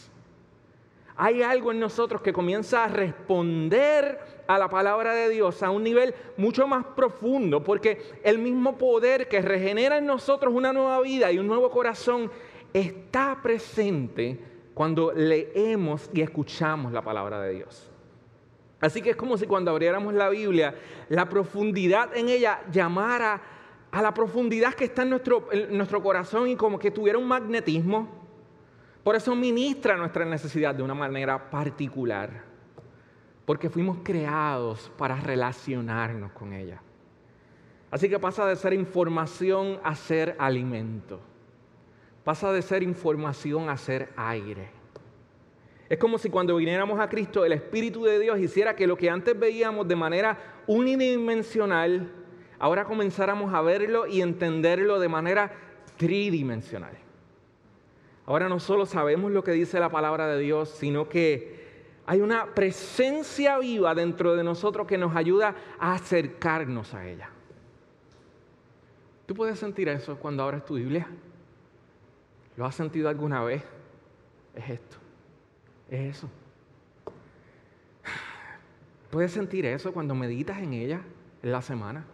Hay 1.24 1.40
algo 1.40 1.70
en 1.70 1.78
nosotros 1.78 2.20
que 2.20 2.32
comienza 2.32 2.82
a 2.82 2.88
responder 2.88 4.18
a 4.48 4.58
la 4.58 4.68
palabra 4.68 5.14
de 5.14 5.28
Dios 5.28 5.62
a 5.62 5.70
un 5.70 5.84
nivel 5.84 6.16
mucho 6.36 6.66
más 6.66 6.84
profundo, 6.96 7.62
porque 7.62 8.02
el 8.24 8.40
mismo 8.40 8.76
poder 8.76 9.28
que 9.28 9.40
regenera 9.40 9.98
en 9.98 10.06
nosotros 10.06 10.52
una 10.52 10.72
nueva 10.72 11.00
vida 11.00 11.30
y 11.30 11.38
un 11.38 11.46
nuevo 11.46 11.70
corazón 11.70 12.28
está 12.72 13.38
presente 13.40 14.36
cuando 14.74 15.12
leemos 15.12 16.10
y 16.12 16.22
escuchamos 16.22 16.90
la 16.90 17.02
palabra 17.02 17.40
de 17.40 17.54
Dios. 17.54 17.88
Así 18.80 19.00
que 19.00 19.10
es 19.10 19.16
como 19.16 19.38
si 19.38 19.46
cuando 19.46 19.70
abriéramos 19.70 20.14
la 20.14 20.28
Biblia, 20.28 20.74
la 21.08 21.28
profundidad 21.28 22.16
en 22.16 22.30
ella 22.30 22.62
llamara 22.72 23.40
a 23.92 24.02
la 24.02 24.12
profundidad 24.12 24.74
que 24.74 24.86
está 24.86 25.02
en 25.02 25.10
nuestro, 25.10 25.48
nuestro 25.70 26.02
corazón 26.02 26.48
y 26.48 26.56
como 26.56 26.80
que 26.80 26.90
tuviera 26.90 27.16
un 27.16 27.28
magnetismo. 27.28 28.21
Por 29.02 29.16
eso 29.16 29.34
ministra 29.34 29.96
nuestra 29.96 30.24
necesidad 30.24 30.74
de 30.74 30.82
una 30.82 30.94
manera 30.94 31.50
particular, 31.50 32.44
porque 33.44 33.68
fuimos 33.68 33.98
creados 34.04 34.92
para 34.96 35.16
relacionarnos 35.16 36.32
con 36.32 36.52
ella. 36.52 36.80
Así 37.90 38.08
que 38.08 38.18
pasa 38.18 38.46
de 38.46 38.56
ser 38.56 38.72
información 38.72 39.80
a 39.82 39.94
ser 39.96 40.36
alimento. 40.38 41.20
Pasa 42.24 42.52
de 42.52 42.62
ser 42.62 42.82
información 42.84 43.68
a 43.68 43.76
ser 43.76 44.10
aire. 44.16 44.70
Es 45.88 45.98
como 45.98 46.16
si 46.16 46.30
cuando 46.30 46.56
viniéramos 46.56 46.98
a 47.00 47.08
Cristo 47.08 47.44
el 47.44 47.52
Espíritu 47.52 48.04
de 48.04 48.18
Dios 48.20 48.38
hiciera 48.38 48.76
que 48.76 48.86
lo 48.86 48.96
que 48.96 49.10
antes 49.10 49.38
veíamos 49.38 49.86
de 49.88 49.96
manera 49.96 50.38
unidimensional, 50.66 52.10
ahora 52.58 52.84
comenzáramos 52.84 53.52
a 53.52 53.60
verlo 53.60 54.06
y 54.06 54.22
entenderlo 54.22 55.00
de 55.00 55.08
manera 55.08 55.52
tridimensional. 55.98 56.96
Ahora 58.26 58.48
no 58.48 58.60
solo 58.60 58.86
sabemos 58.86 59.32
lo 59.32 59.42
que 59.42 59.52
dice 59.52 59.80
la 59.80 59.90
palabra 59.90 60.26
de 60.28 60.38
Dios, 60.40 60.68
sino 60.68 61.08
que 61.08 61.62
hay 62.06 62.20
una 62.20 62.54
presencia 62.54 63.58
viva 63.58 63.94
dentro 63.94 64.34
de 64.34 64.44
nosotros 64.44 64.86
que 64.86 64.98
nos 64.98 65.14
ayuda 65.14 65.54
a 65.78 65.94
acercarnos 65.94 66.94
a 66.94 67.06
ella. 67.06 67.30
¿Tú 69.26 69.34
puedes 69.34 69.58
sentir 69.58 69.88
eso 69.88 70.16
cuando 70.16 70.42
abres 70.42 70.64
tu 70.64 70.74
Biblia? 70.74 71.06
¿Lo 72.56 72.66
has 72.66 72.74
sentido 72.74 73.08
alguna 73.08 73.42
vez? 73.44 73.62
Es 74.54 74.68
esto. 74.68 74.96
Es 75.88 76.16
eso. 76.16 76.28
¿Puedes 79.10 79.32
sentir 79.32 79.64
eso 79.66 79.92
cuando 79.92 80.14
meditas 80.14 80.58
en 80.58 80.72
ella 80.72 81.00
en 81.42 81.52
la 81.52 81.62
semana? 81.62 82.04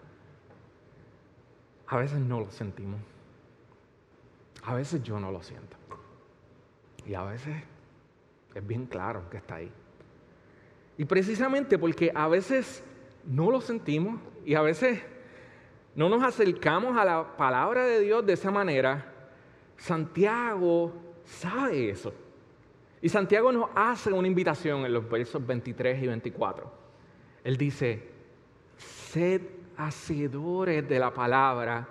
A 1.87 1.97
veces 1.97 2.19
no 2.19 2.41
lo 2.41 2.51
sentimos. 2.51 3.01
A 4.65 4.75
veces 4.75 5.03
yo 5.03 5.19
no 5.19 5.33
lo 5.33 5.43
siento. 5.43 5.78
Y 7.09 7.15
a 7.15 7.23
veces 7.23 7.57
es 8.55 8.67
bien 8.67 8.85
claro 8.85 9.29
que 9.31 9.39
está 9.39 9.57
ahí. 9.57 9.73
Y 10.99 11.07
precisamente 11.07 11.79
porque 11.79 12.13
a 12.15 12.29
veces 12.29 12.85
no 13.25 13.51
lo 13.51 13.63
sentimos 13.63 14.21
y 14.45 14.55
a 14.55 14.61
veces 14.61 15.01
no 15.95 16.11
nos 16.11 16.23
acercamos 16.23 16.99
a 16.99 17.05
la 17.07 17.37
palabra 17.37 17.87
de 17.87 18.01
Dios 18.01 18.27
de 18.27 18.35
esa 18.35 18.51
manera, 18.51 19.13
Santiago 19.79 20.93
sabe 21.25 21.89
eso. 21.89 22.13
Y 23.01 23.09
Santiago 23.09 23.53
nos 23.53 23.71
hace 23.75 24.13
una 24.13 24.29
invitación 24.29 24.85
en 24.85 24.93
los 24.93 25.09
versos 25.09 25.45
23 25.47 26.03
y 26.03 26.07
24. 26.09 26.71
Él 27.43 27.57
dice, 27.57 28.07
sed 28.77 29.41
hacedores 29.79 30.87
de 30.87 30.99
la 30.99 31.15
palabra 31.15 31.89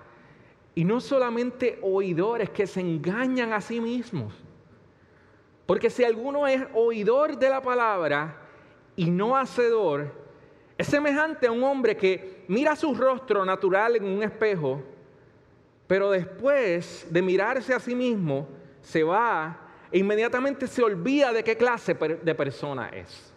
y 0.76 0.84
no 0.84 1.00
solamente 1.00 1.80
oidores 1.82 2.52
que 2.52 2.68
se 2.68 2.82
engañan 2.82 3.52
a 3.54 3.62
sí 3.62 3.82
mismos. 3.82 4.47
Porque 5.68 5.90
si 5.92 6.04
alguno 6.04 6.48
es 6.48 6.64
oidor 6.74 7.38
de 7.38 7.50
la 7.50 7.62
palabra 7.62 8.38
y 8.96 9.12
no 9.12 9.38
hacedor, 9.38 10.12
es 10.78 10.88
semejante 10.88 11.46
a 11.46 11.52
un 11.52 11.64
hombre 11.64 11.98
que 11.98 12.46
mira 12.48 12.76
su 12.76 12.96
rostro 12.96 13.44
natural 13.44 13.98
en 13.98 14.06
un 14.06 14.24
espejo, 14.24 14.82
pero 15.86 16.10
después 16.10 17.06
de 17.10 17.22
mirarse 17.22 17.74
a 17.74 17.80
sí 17.80 17.94
mismo, 17.94 18.48
se 18.82 19.04
va 19.04 19.60
e 19.92 20.00
inmediatamente 20.00 20.68
se 20.68 20.82
olvida 20.82 21.34
de 21.34 21.44
qué 21.44 21.58
clase 21.58 21.94
de 21.94 22.36
persona 22.36 22.90
es. 22.90 23.34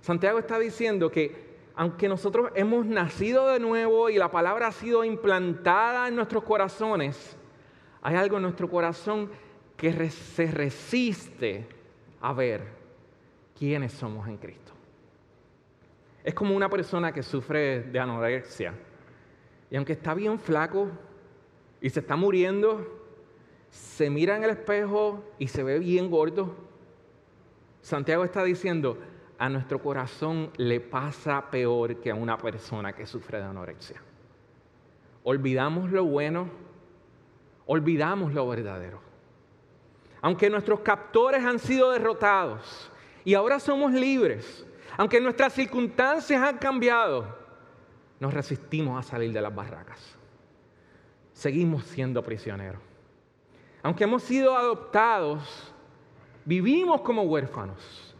Santiago 0.00 0.40
está 0.40 0.58
diciendo 0.58 1.10
que 1.10 1.52
aunque 1.76 2.08
nosotros 2.08 2.50
hemos 2.56 2.84
nacido 2.84 3.46
de 3.48 3.60
nuevo 3.60 4.10
y 4.10 4.18
la 4.18 4.30
palabra 4.30 4.66
ha 4.66 4.72
sido 4.72 5.04
implantada 5.04 6.08
en 6.08 6.16
nuestros 6.16 6.42
corazones, 6.42 7.36
hay 8.02 8.16
algo 8.16 8.36
en 8.36 8.42
nuestro 8.42 8.68
corazón 8.68 9.30
que 9.82 10.10
se 10.10 10.46
resiste 10.46 11.66
a 12.20 12.32
ver 12.32 12.62
quiénes 13.58 13.90
somos 13.90 14.28
en 14.28 14.36
Cristo. 14.36 14.72
Es 16.22 16.34
como 16.34 16.54
una 16.54 16.68
persona 16.70 17.10
que 17.10 17.24
sufre 17.24 17.82
de 17.82 17.98
anorexia 17.98 18.74
y 19.68 19.74
aunque 19.74 19.94
está 19.94 20.14
bien 20.14 20.38
flaco 20.38 20.86
y 21.80 21.90
se 21.90 21.98
está 21.98 22.14
muriendo, 22.14 23.02
se 23.70 24.08
mira 24.08 24.36
en 24.36 24.44
el 24.44 24.50
espejo 24.50 25.24
y 25.40 25.48
se 25.48 25.64
ve 25.64 25.80
bien 25.80 26.08
gordo. 26.08 26.54
Santiago 27.80 28.22
está 28.22 28.44
diciendo, 28.44 28.98
a 29.36 29.48
nuestro 29.48 29.82
corazón 29.82 30.52
le 30.58 30.78
pasa 30.78 31.50
peor 31.50 31.96
que 31.96 32.12
a 32.12 32.14
una 32.14 32.38
persona 32.38 32.92
que 32.92 33.04
sufre 33.04 33.38
de 33.38 33.44
anorexia. 33.46 34.00
Olvidamos 35.24 35.90
lo 35.90 36.04
bueno, 36.04 36.48
olvidamos 37.66 38.32
lo 38.32 38.46
verdadero. 38.46 39.11
Aunque 40.22 40.48
nuestros 40.48 40.80
captores 40.80 41.44
han 41.44 41.58
sido 41.58 41.90
derrotados 41.90 42.90
y 43.24 43.34
ahora 43.34 43.60
somos 43.60 43.92
libres, 43.92 44.64
aunque 44.96 45.20
nuestras 45.20 45.52
circunstancias 45.52 46.40
han 46.40 46.56
cambiado, 46.56 47.36
nos 48.18 48.32
resistimos 48.32 48.98
a 48.98 49.06
salir 49.06 49.32
de 49.32 49.42
las 49.42 49.54
barracas. 49.54 50.16
Seguimos 51.34 51.84
siendo 51.84 52.22
prisioneros 52.22 52.80
aunque 53.82 54.04
hemos 54.04 54.22
sido 54.22 54.56
adoptados, 54.56 55.72
vivimos 56.44 57.00
como 57.00 57.22
huérfanos. 57.22 58.14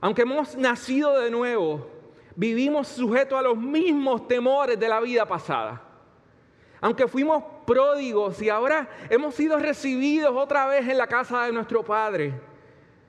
Aunque 0.00 0.22
hemos 0.22 0.54
nacido 0.54 1.18
de 1.18 1.30
nuevo, 1.30 1.88
vivimos 2.34 2.88
sujetos 2.88 3.38
a 3.38 3.42
los 3.42 3.56
mismos 3.56 4.28
temores 4.28 4.78
de 4.78 4.88
la 4.88 5.00
vida 5.00 5.26
pasada. 5.26 5.82
Aunque 6.86 7.08
fuimos 7.08 7.42
pródigos 7.66 8.40
y 8.40 8.48
ahora 8.48 8.88
hemos 9.10 9.34
sido 9.34 9.58
recibidos 9.58 10.32
otra 10.36 10.68
vez 10.68 10.86
en 10.86 10.96
la 10.96 11.08
casa 11.08 11.42
de 11.42 11.52
nuestro 11.52 11.84
Padre, 11.84 12.32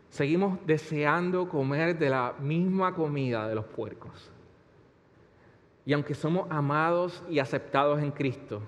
seguimos 0.10 0.58
deseando 0.66 1.48
comer 1.48 1.96
de 1.96 2.10
la 2.10 2.34
misma 2.40 2.96
comida 2.96 3.48
de 3.48 3.54
los 3.54 3.66
puercos. 3.66 4.32
Y 5.86 5.94
aunque 5.94 6.16
somos 6.16 6.48
amados 6.50 7.24
y 7.30 7.38
aceptados 7.38 8.02
en 8.02 8.10
Cristo, 8.10 8.64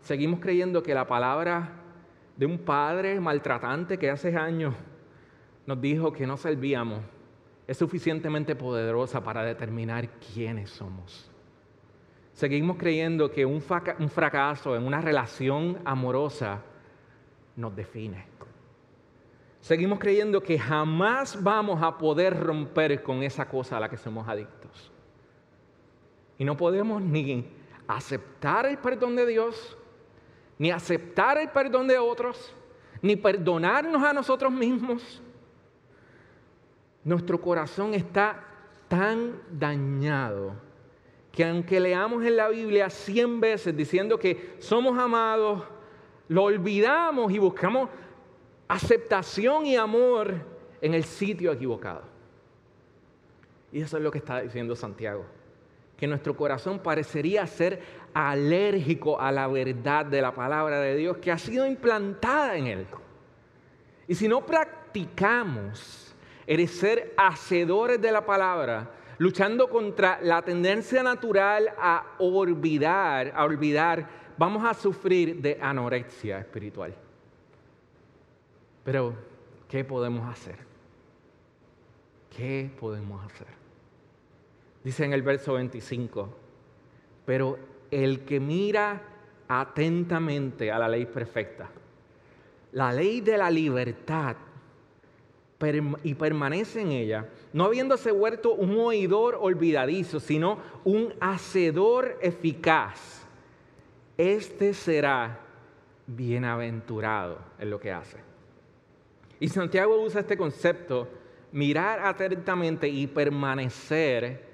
seguimos 0.00 0.40
creyendo 0.40 0.82
que 0.82 0.94
la 0.94 1.06
palabra 1.06 1.70
de 2.34 2.46
un 2.46 2.56
padre 2.56 3.20
maltratante 3.20 3.98
que 3.98 4.08
hace 4.08 4.34
años 4.34 4.74
nos 5.66 5.78
dijo 5.78 6.10
que 6.10 6.26
no 6.26 6.38
servíamos 6.38 7.00
es 7.66 7.76
suficientemente 7.76 8.56
poderosa 8.56 9.22
para 9.22 9.44
determinar 9.44 10.08
quiénes 10.32 10.70
somos. 10.70 11.31
Seguimos 12.32 12.76
creyendo 12.78 13.30
que 13.30 13.44
un, 13.44 13.60
fracaso 13.60 14.74
en 14.74 14.86
una 14.86 15.00
relación 15.00 15.78
amorosa 15.84 16.62
nos 17.56 17.76
define. 17.76 18.26
Seguimos 19.60 19.98
creyendo 19.98 20.42
que 20.42 20.58
jamás 20.58 21.40
vamos 21.40 21.80
a 21.82 21.96
poder 21.96 22.38
romper 22.38 23.02
con 23.02 23.22
esa 23.22 23.48
cosa 23.48 23.76
a 23.76 23.80
la 23.80 23.88
que 23.88 23.96
somos 23.96 24.26
adictos. 24.26 24.90
Y 26.38 26.44
no 26.44 26.56
podemos 26.56 27.00
ni 27.00 27.46
aceptar 27.86 28.66
el 28.66 28.78
perdón 28.78 29.14
de 29.14 29.26
Dios, 29.26 29.76
ni 30.58 30.70
aceptar 30.70 31.38
el 31.38 31.50
perdón 31.50 31.86
de 31.86 31.98
otros, 31.98 32.52
ni 33.02 33.14
perdonarnos 33.14 34.02
a 34.02 34.12
nosotros 34.12 34.50
mismos. 34.50 35.22
Nuestro 37.04 37.40
corazón 37.40 37.94
está 37.94 38.42
tan 38.88 39.40
dañado 39.50 40.71
que 41.32 41.44
aunque 41.44 41.80
leamos 41.80 42.24
en 42.24 42.36
la 42.36 42.48
Biblia 42.48 42.90
cien 42.90 43.40
veces 43.40 43.74
diciendo 43.74 44.18
que 44.18 44.56
somos 44.58 44.98
amados, 44.98 45.64
lo 46.28 46.44
olvidamos 46.44 47.32
y 47.32 47.38
buscamos 47.38 47.88
aceptación 48.68 49.66
y 49.66 49.76
amor 49.76 50.34
en 50.80 50.94
el 50.94 51.04
sitio 51.04 51.52
equivocado. 51.52 52.02
Y 53.72 53.80
eso 53.80 53.96
es 53.96 54.02
lo 54.02 54.10
que 54.10 54.18
está 54.18 54.42
diciendo 54.42 54.76
Santiago, 54.76 55.24
que 55.96 56.06
nuestro 56.06 56.36
corazón 56.36 56.80
parecería 56.80 57.46
ser 57.46 57.80
alérgico 58.12 59.18
a 59.18 59.32
la 59.32 59.48
verdad 59.48 60.04
de 60.04 60.20
la 60.20 60.34
palabra 60.34 60.80
de 60.80 60.96
Dios 60.96 61.16
que 61.16 61.32
ha 61.32 61.38
sido 61.38 61.66
implantada 61.66 62.56
en 62.56 62.66
él. 62.66 62.86
Y 64.06 64.14
si 64.14 64.28
no 64.28 64.44
practicamos 64.44 66.14
el 66.46 66.68
ser 66.68 67.14
hacedores 67.16 68.00
de 68.02 68.12
la 68.12 68.26
palabra, 68.26 68.90
luchando 69.22 69.70
contra 69.70 70.20
la 70.20 70.42
tendencia 70.42 71.00
natural 71.00 71.72
a 71.78 72.16
olvidar, 72.18 73.32
a 73.36 73.44
olvidar 73.44 74.08
vamos 74.36 74.64
a 74.64 74.74
sufrir 74.74 75.40
de 75.40 75.58
anorexia 75.62 76.40
espiritual. 76.40 76.92
Pero, 78.82 79.14
¿qué 79.68 79.84
podemos 79.84 80.28
hacer? 80.28 80.56
¿Qué 82.36 82.68
podemos 82.80 83.24
hacer? 83.24 83.46
Dice 84.82 85.04
en 85.04 85.12
el 85.12 85.22
verso 85.22 85.52
25, 85.52 86.28
pero 87.24 87.60
el 87.92 88.24
que 88.24 88.40
mira 88.40 89.02
atentamente 89.46 90.72
a 90.72 90.80
la 90.80 90.88
ley 90.88 91.06
perfecta, 91.06 91.70
la 92.72 92.92
ley 92.92 93.20
de 93.20 93.38
la 93.38 93.52
libertad, 93.52 94.34
y 96.02 96.14
permanece 96.14 96.80
en 96.80 96.90
ella, 96.90 97.28
no 97.52 97.64
habiéndose 97.64 98.10
vuelto 98.10 98.54
un 98.54 98.78
oidor 98.78 99.36
olvidadizo, 99.40 100.20
sino 100.20 100.58
un 100.84 101.14
hacedor 101.20 102.18
eficaz, 102.20 103.26
este 104.16 104.74
será 104.74 105.40
bienaventurado 106.06 107.38
en 107.58 107.70
lo 107.70 107.78
que 107.78 107.92
hace. 107.92 108.18
Y 109.40 109.48
Santiago 109.48 110.00
usa 110.00 110.20
este 110.20 110.36
concepto, 110.36 111.08
mirar 111.50 112.00
atentamente 112.00 112.88
y 112.88 113.06
permanecer 113.06 114.44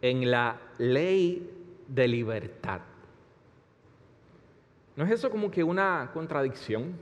en 0.00 0.30
la 0.30 0.60
ley 0.78 1.48
de 1.86 2.08
libertad. 2.08 2.80
¿No 4.96 5.04
es 5.04 5.10
eso 5.12 5.30
como 5.30 5.50
que 5.50 5.62
una 5.62 6.10
contradicción? 6.12 6.92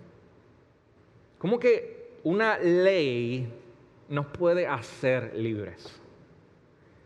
Como 1.39 1.59
que 1.59 2.19
una 2.23 2.59
ley 2.59 3.60
nos 4.11 4.27
puede 4.27 4.67
hacer 4.67 5.33
libres? 5.35 5.99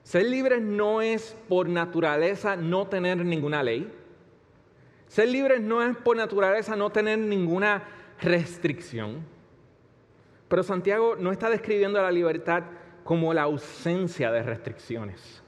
Ser 0.02 0.26
libres 0.26 0.60
no 0.60 1.00
es 1.00 1.36
por 1.48 1.68
naturaleza 1.68 2.56
no 2.56 2.88
tener 2.88 3.18
ninguna 3.24 3.62
ley. 3.62 3.90
Ser 5.06 5.28
libres 5.28 5.60
no 5.60 5.80
es 5.80 5.96
por 5.96 6.16
naturaleza 6.16 6.74
no 6.74 6.90
tener 6.90 7.20
ninguna 7.20 7.84
restricción. 8.20 9.24
Pero 10.48 10.64
Santiago 10.64 11.14
no 11.16 11.30
está 11.30 11.48
describiendo 11.48 12.02
la 12.02 12.10
libertad 12.10 12.64
como 13.04 13.32
la 13.32 13.42
ausencia 13.42 14.32
de 14.32 14.42
restricciones 14.42 15.44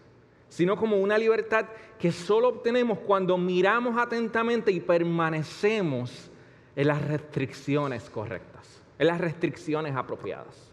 sino 0.56 0.74
como 0.78 0.96
una 0.96 1.18
libertad 1.18 1.66
que 1.98 2.10
solo 2.10 2.48
obtenemos 2.48 3.00
cuando 3.00 3.36
miramos 3.36 3.98
atentamente 3.98 4.72
y 4.72 4.80
permanecemos 4.80 6.30
en 6.74 6.86
las 6.86 7.06
restricciones 7.06 8.08
correctas, 8.08 8.82
en 8.98 9.08
las 9.08 9.20
restricciones 9.20 9.94
apropiadas. 9.94 10.72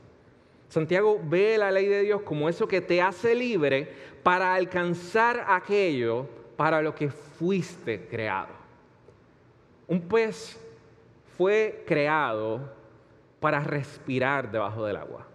Santiago 0.73 1.21
ve 1.23 1.55
la 1.59 1.69
ley 1.69 1.85
de 1.85 2.01
Dios 2.01 2.23
como 2.23 2.49
eso 2.49 2.67
que 2.67 2.81
te 2.81 2.99
hace 2.99 3.35
libre 3.35 3.93
para 4.23 4.55
alcanzar 4.55 5.45
aquello 5.47 6.27
para 6.57 6.81
lo 6.81 6.95
que 6.95 7.11
fuiste 7.11 8.07
creado. 8.07 8.55
Un 9.87 10.01
pez 10.01 10.59
fue 11.37 11.83
creado 11.85 12.73
para 13.39 13.59
respirar 13.59 14.51
debajo 14.51 14.83
del 14.83 14.95
agua. 14.95 15.27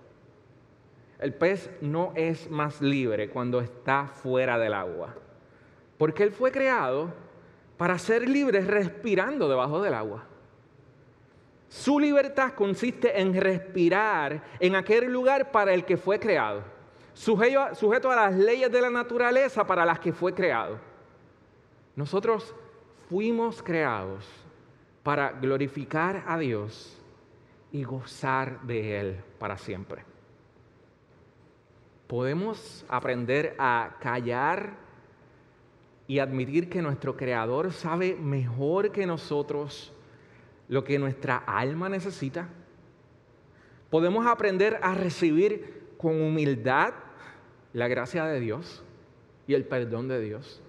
El 1.21 1.33
pez 1.33 1.71
no 1.81 2.13
es 2.17 2.51
más 2.51 2.81
libre 2.81 3.31
cuando 3.31 3.61
está 3.61 4.09
fuera 4.09 4.59
del 4.59 4.75
agua, 4.75 5.15
porque 5.99 6.25
él 6.25 6.33
fue 6.33 6.51
creado 6.51 7.13
para 7.77 7.97
ser 8.01 8.29
libre 8.29 8.61
respirando 8.63 9.49
debajo 9.49 9.81
del 9.83 9.95
agua. 9.95 10.25
Su 11.69 12.01
libertad 12.01 12.55
consiste 12.55 13.21
en 13.21 13.35
respirar 13.35 14.43
en 14.59 14.75
aquel 14.75 15.13
lugar 15.13 15.51
para 15.51 15.75
el 15.75 15.85
que 15.85 15.97
fue 15.97 16.19
creado, 16.19 16.63
sujeto, 17.15 18.11
a 18.11 18.17
las 18.17 18.35
leyes 18.35 18.71
de 18.73 18.81
la 18.81 18.91
naturaleza 18.91 19.67
para 19.67 19.85
las 19.85 19.99
que 19.99 20.13
fue 20.13 20.35
creado. 20.35 20.79
Nosotros 21.95 22.55
fuimos 23.09 23.63
creados 23.63 24.25
para 25.03 25.33
glorificar 25.33 26.25
a 26.27 26.39
Dios 26.39 26.97
y 27.71 27.85
gozar 27.85 28.63
de 28.63 29.01
Él 29.01 29.21
para 29.39 29.59
siempre 29.59 30.05
podemos 32.09 32.87
aprender 32.89 33.55
a 33.59 33.97
callar 34.01 34.73
y 36.09 36.19
admitir 36.19 36.71
que 36.71 36.81
nuestro 36.81 37.17
Creador 37.17 37.71
sabe 37.71 38.17
mejor 38.17 38.91
que 38.91 39.07
nosotros 39.07 39.93
lo 40.69 40.85
que 40.85 40.99
nuestra 40.99 41.37
alma 41.37 41.89
necesita. 41.89 42.49
Podemos 43.91 44.27
aprender 44.27 44.79
a 44.83 44.95
recibir 44.95 45.89
con 45.97 46.21
humildad 46.21 46.95
la 47.73 47.89
gracia 47.89 48.25
de 48.27 48.41
Dios 48.41 48.85
y 49.47 49.55
el 49.55 49.65
perdón 49.65 50.09
de 50.09 50.21
Dios. 50.21 50.63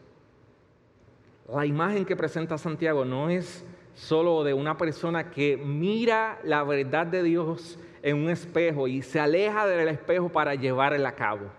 La 1.53 1.65
imagen 1.65 2.05
que 2.05 2.15
presenta 2.15 2.57
Santiago 2.57 3.05
no 3.05 3.29
es 3.29 3.65
solo 3.93 4.43
de 4.43 4.53
una 4.53 4.77
persona 4.77 5.29
que 5.31 5.57
mira 5.57 6.39
la 6.43 6.63
verdad 6.63 7.07
de 7.07 7.23
Dios 7.23 7.77
en 8.01 8.17
un 8.17 8.29
espejo 8.29 8.87
y 8.87 9.01
se 9.01 9.19
aleja 9.19 9.67
del 9.67 9.89
espejo 9.89 10.29
para 10.29 10.55
llevarla 10.55 11.09
a 11.09 11.15
cabo. 11.15 11.58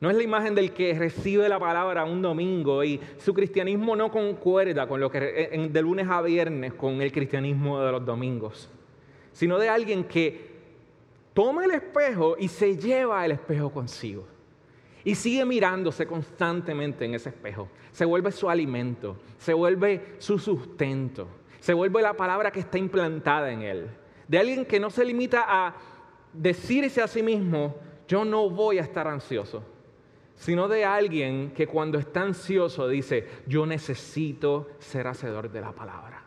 No 0.00 0.10
es 0.10 0.16
la 0.16 0.22
imagen 0.22 0.54
del 0.54 0.72
que 0.72 0.96
recibe 0.96 1.48
la 1.48 1.58
palabra 1.58 2.04
un 2.04 2.22
domingo 2.22 2.84
y 2.84 3.00
su 3.18 3.34
cristianismo 3.34 3.96
no 3.96 4.10
concuerda 4.12 4.86
con 4.86 5.00
lo 5.00 5.10
que 5.10 5.68
de 5.70 5.82
lunes 5.82 6.06
a 6.08 6.22
viernes 6.22 6.74
con 6.74 7.02
el 7.02 7.10
cristianismo 7.10 7.80
de 7.80 7.92
los 7.92 8.06
domingos, 8.06 8.70
sino 9.32 9.58
de 9.58 9.68
alguien 9.68 10.04
que 10.04 10.48
toma 11.34 11.64
el 11.64 11.72
espejo 11.72 12.36
y 12.38 12.48
se 12.48 12.76
lleva 12.76 13.24
el 13.24 13.32
espejo 13.32 13.70
consigo 13.70 14.24
y 15.04 15.14
sigue 15.14 15.44
mirándose 15.44 16.06
constantemente 16.06 17.04
en 17.04 17.14
ese 17.14 17.30
espejo. 17.30 17.68
Se 17.90 18.04
vuelve 18.04 18.30
su 18.30 18.48
alimento, 18.48 19.16
se 19.38 19.52
vuelve 19.52 20.14
su 20.18 20.38
sustento, 20.38 21.26
se 21.58 21.72
vuelve 21.72 22.02
la 22.02 22.14
palabra 22.14 22.52
que 22.52 22.60
está 22.60 22.78
implantada 22.78 23.50
en 23.50 23.62
él 23.62 23.88
de 24.28 24.38
alguien 24.38 24.66
que 24.66 24.78
no 24.78 24.90
se 24.90 25.04
limita 25.04 25.44
a 25.48 25.74
decirse 26.32 27.02
a 27.02 27.08
sí 27.08 27.22
mismo, 27.22 27.76
yo 28.06 28.24
no 28.24 28.48
voy 28.50 28.78
a 28.78 28.82
estar 28.82 29.08
ansioso, 29.08 29.64
sino 30.38 30.68
de 30.68 30.84
alguien 30.84 31.50
que 31.50 31.66
cuando 31.66 31.98
está 31.98 32.22
ansioso 32.22 32.88
dice, 32.88 33.26
yo 33.46 33.66
necesito 33.66 34.68
ser 34.78 35.08
hacedor 35.08 35.50
de 35.50 35.60
la 35.60 35.72
palabra. 35.72 36.22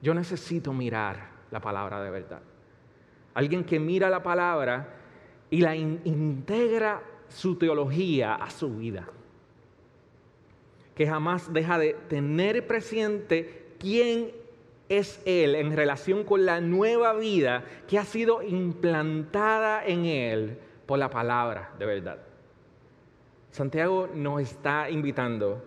Yo 0.00 0.14
necesito 0.14 0.72
mirar 0.72 1.28
la 1.50 1.60
palabra 1.60 2.02
de 2.02 2.10
verdad. 2.10 2.40
Alguien 3.34 3.64
que 3.64 3.78
mira 3.78 4.08
la 4.08 4.22
palabra 4.22 4.96
y 5.50 5.60
la 5.60 5.76
integra 5.76 7.02
su 7.28 7.56
teología 7.56 8.34
a 8.34 8.50
su 8.50 8.76
vida. 8.76 9.06
Que 10.94 11.06
jamás 11.06 11.52
deja 11.52 11.78
de 11.78 11.94
tener 12.08 12.66
presente 12.66 13.74
quién 13.78 14.32
es 14.88 15.20
Él 15.26 15.54
en 15.54 15.76
relación 15.76 16.24
con 16.24 16.46
la 16.46 16.62
nueva 16.62 17.12
vida 17.12 17.64
que 17.86 17.98
ha 17.98 18.04
sido 18.04 18.42
implantada 18.42 19.84
en 19.84 20.06
Él 20.06 20.58
por 20.86 20.98
la 20.98 21.10
palabra 21.10 21.72
de 21.78 21.86
verdad. 21.86 22.31
Santiago 23.52 24.08
nos 24.14 24.40
está 24.40 24.88
invitando 24.88 25.62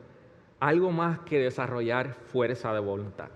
a 0.60 0.68
algo 0.70 0.92
más 0.92 1.20
que 1.20 1.38
desarrollar 1.38 2.16
fuerza 2.16 2.74
de 2.74 2.80
voluntad. 2.80 3.30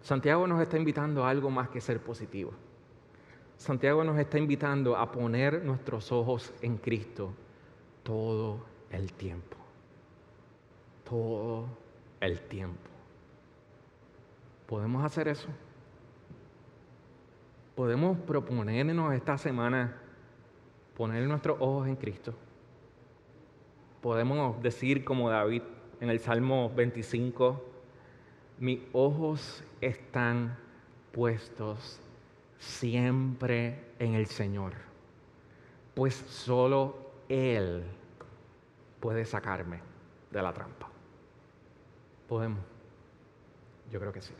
Santiago 0.00 0.48
nos 0.48 0.60
está 0.60 0.76
invitando 0.76 1.24
a 1.24 1.30
algo 1.30 1.48
más 1.48 1.68
que 1.68 1.80
ser 1.80 2.00
positivo. 2.00 2.50
Santiago 3.56 4.02
nos 4.02 4.18
está 4.18 4.38
invitando 4.38 4.96
a 4.96 5.12
poner 5.12 5.64
nuestros 5.64 6.10
ojos 6.10 6.52
en 6.62 6.78
Cristo 6.78 7.32
todo 8.02 8.58
el 8.90 9.12
tiempo. 9.12 9.56
Todo 11.08 11.68
el 12.20 12.40
tiempo. 12.40 12.90
¿Podemos 14.66 15.04
hacer 15.04 15.28
eso? 15.28 15.48
Podemos 17.76 18.18
proponernos 18.18 19.14
esta 19.14 19.38
semana 19.38 19.96
poner 20.96 21.24
nuestros 21.28 21.56
ojos 21.60 21.86
en 21.86 21.94
Cristo. 21.94 22.34
Podemos 24.00 24.62
decir 24.62 25.04
como 25.04 25.30
David 25.30 25.62
en 26.00 26.10
el 26.10 26.20
Salmo 26.20 26.70
25, 26.74 27.64
mis 28.58 28.80
ojos 28.92 29.64
están 29.80 30.56
puestos 31.12 32.00
siempre 32.58 33.92
en 33.98 34.14
el 34.14 34.26
Señor, 34.26 34.74
pues 35.94 36.14
solo 36.14 36.96
Él 37.28 37.84
puede 39.00 39.24
sacarme 39.24 39.80
de 40.30 40.42
la 40.42 40.52
trampa. 40.52 40.88
¿Podemos? 42.28 42.60
Yo 43.90 43.98
creo 43.98 44.12
que 44.12 44.20
sí. 44.20 44.34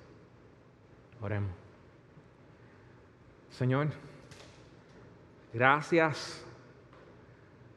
Oremos. 1.20 1.50
Señor, 3.50 3.88
gracias. 5.52 6.47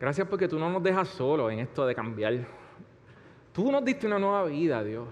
Gracias 0.02 0.28
porque 0.28 0.48
tú 0.48 0.58
no 0.58 0.68
nos 0.68 0.82
dejas 0.82 1.10
solos 1.10 1.52
en 1.52 1.60
esto 1.60 1.86
de 1.86 1.94
cambiar. 1.94 2.34
Tú 3.54 3.72
nos 3.72 3.86
diste 3.86 4.08
una 4.08 4.18
nueva 4.18 4.46
vida, 4.46 4.84
Dios. 4.84 5.08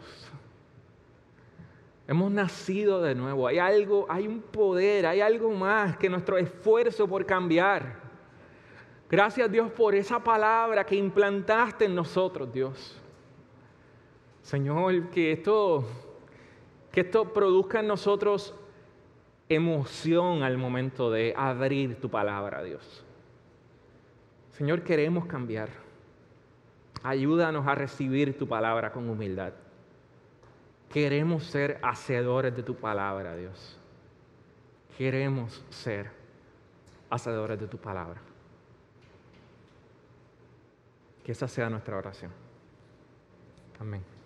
Hemos 2.08 2.32
nacido 2.32 3.00
de 3.00 3.14
nuevo. 3.14 3.48
Hay 3.48 3.60
algo, 3.60 4.08
hay 4.10 4.26
un 4.26 4.42
poder, 4.42 5.06
hay 5.06 5.22
algo 5.22 5.52
más 5.52 5.96
que 5.96 6.10
nuestro 6.10 6.40
esfuerzo 6.40 7.08
por 7.08 7.24
cambiar. 7.24 8.00
Gracias 9.08 9.52
Dios 9.52 9.70
por 9.72 9.94
esa 9.94 10.24
palabra 10.24 10.84
que 10.84 10.96
implantaste 10.96 11.86
en 11.86 11.94
nosotros, 11.94 12.52
Dios. 12.52 13.00
Señor, 14.42 15.12
que 15.12 15.34
esto, 15.34 15.86
que 16.92 17.02
esto 17.02 17.32
produzca 17.32 17.82
en 17.82 17.88
nosotros 17.88 18.56
emoción 19.50 20.42
al 20.42 20.58
momento 20.58 21.12
de 21.12 21.36
abrir 21.38 22.02
tu 22.02 22.10
palabra, 22.10 22.64
Dios. 22.64 23.06
Señor, 24.60 24.84
queremos 24.84 25.26
cambiar. 25.26 25.70
Ayúdanos 27.02 27.66
a 27.66 27.76
recibir 27.76 28.38
tu 28.38 28.46
palabra 28.46 28.92
con 28.92 29.10
humildad. 29.10 29.54
Queremos 30.90 31.46
ser 31.46 31.80
hacedores 31.82 32.54
de 32.54 32.62
tu 32.62 32.76
palabra, 32.76 33.38
Dios. 33.38 33.80
Queremos 34.98 35.66
ser 35.70 36.12
hacedores 37.10 37.58
de 37.58 37.68
tu 37.68 37.78
palabra. 37.78 38.20
Que 41.24 41.32
esa 41.32 41.48
sea 41.48 41.70
nuestra 41.70 41.96
oración. 41.96 42.34
Amén. 43.80 44.19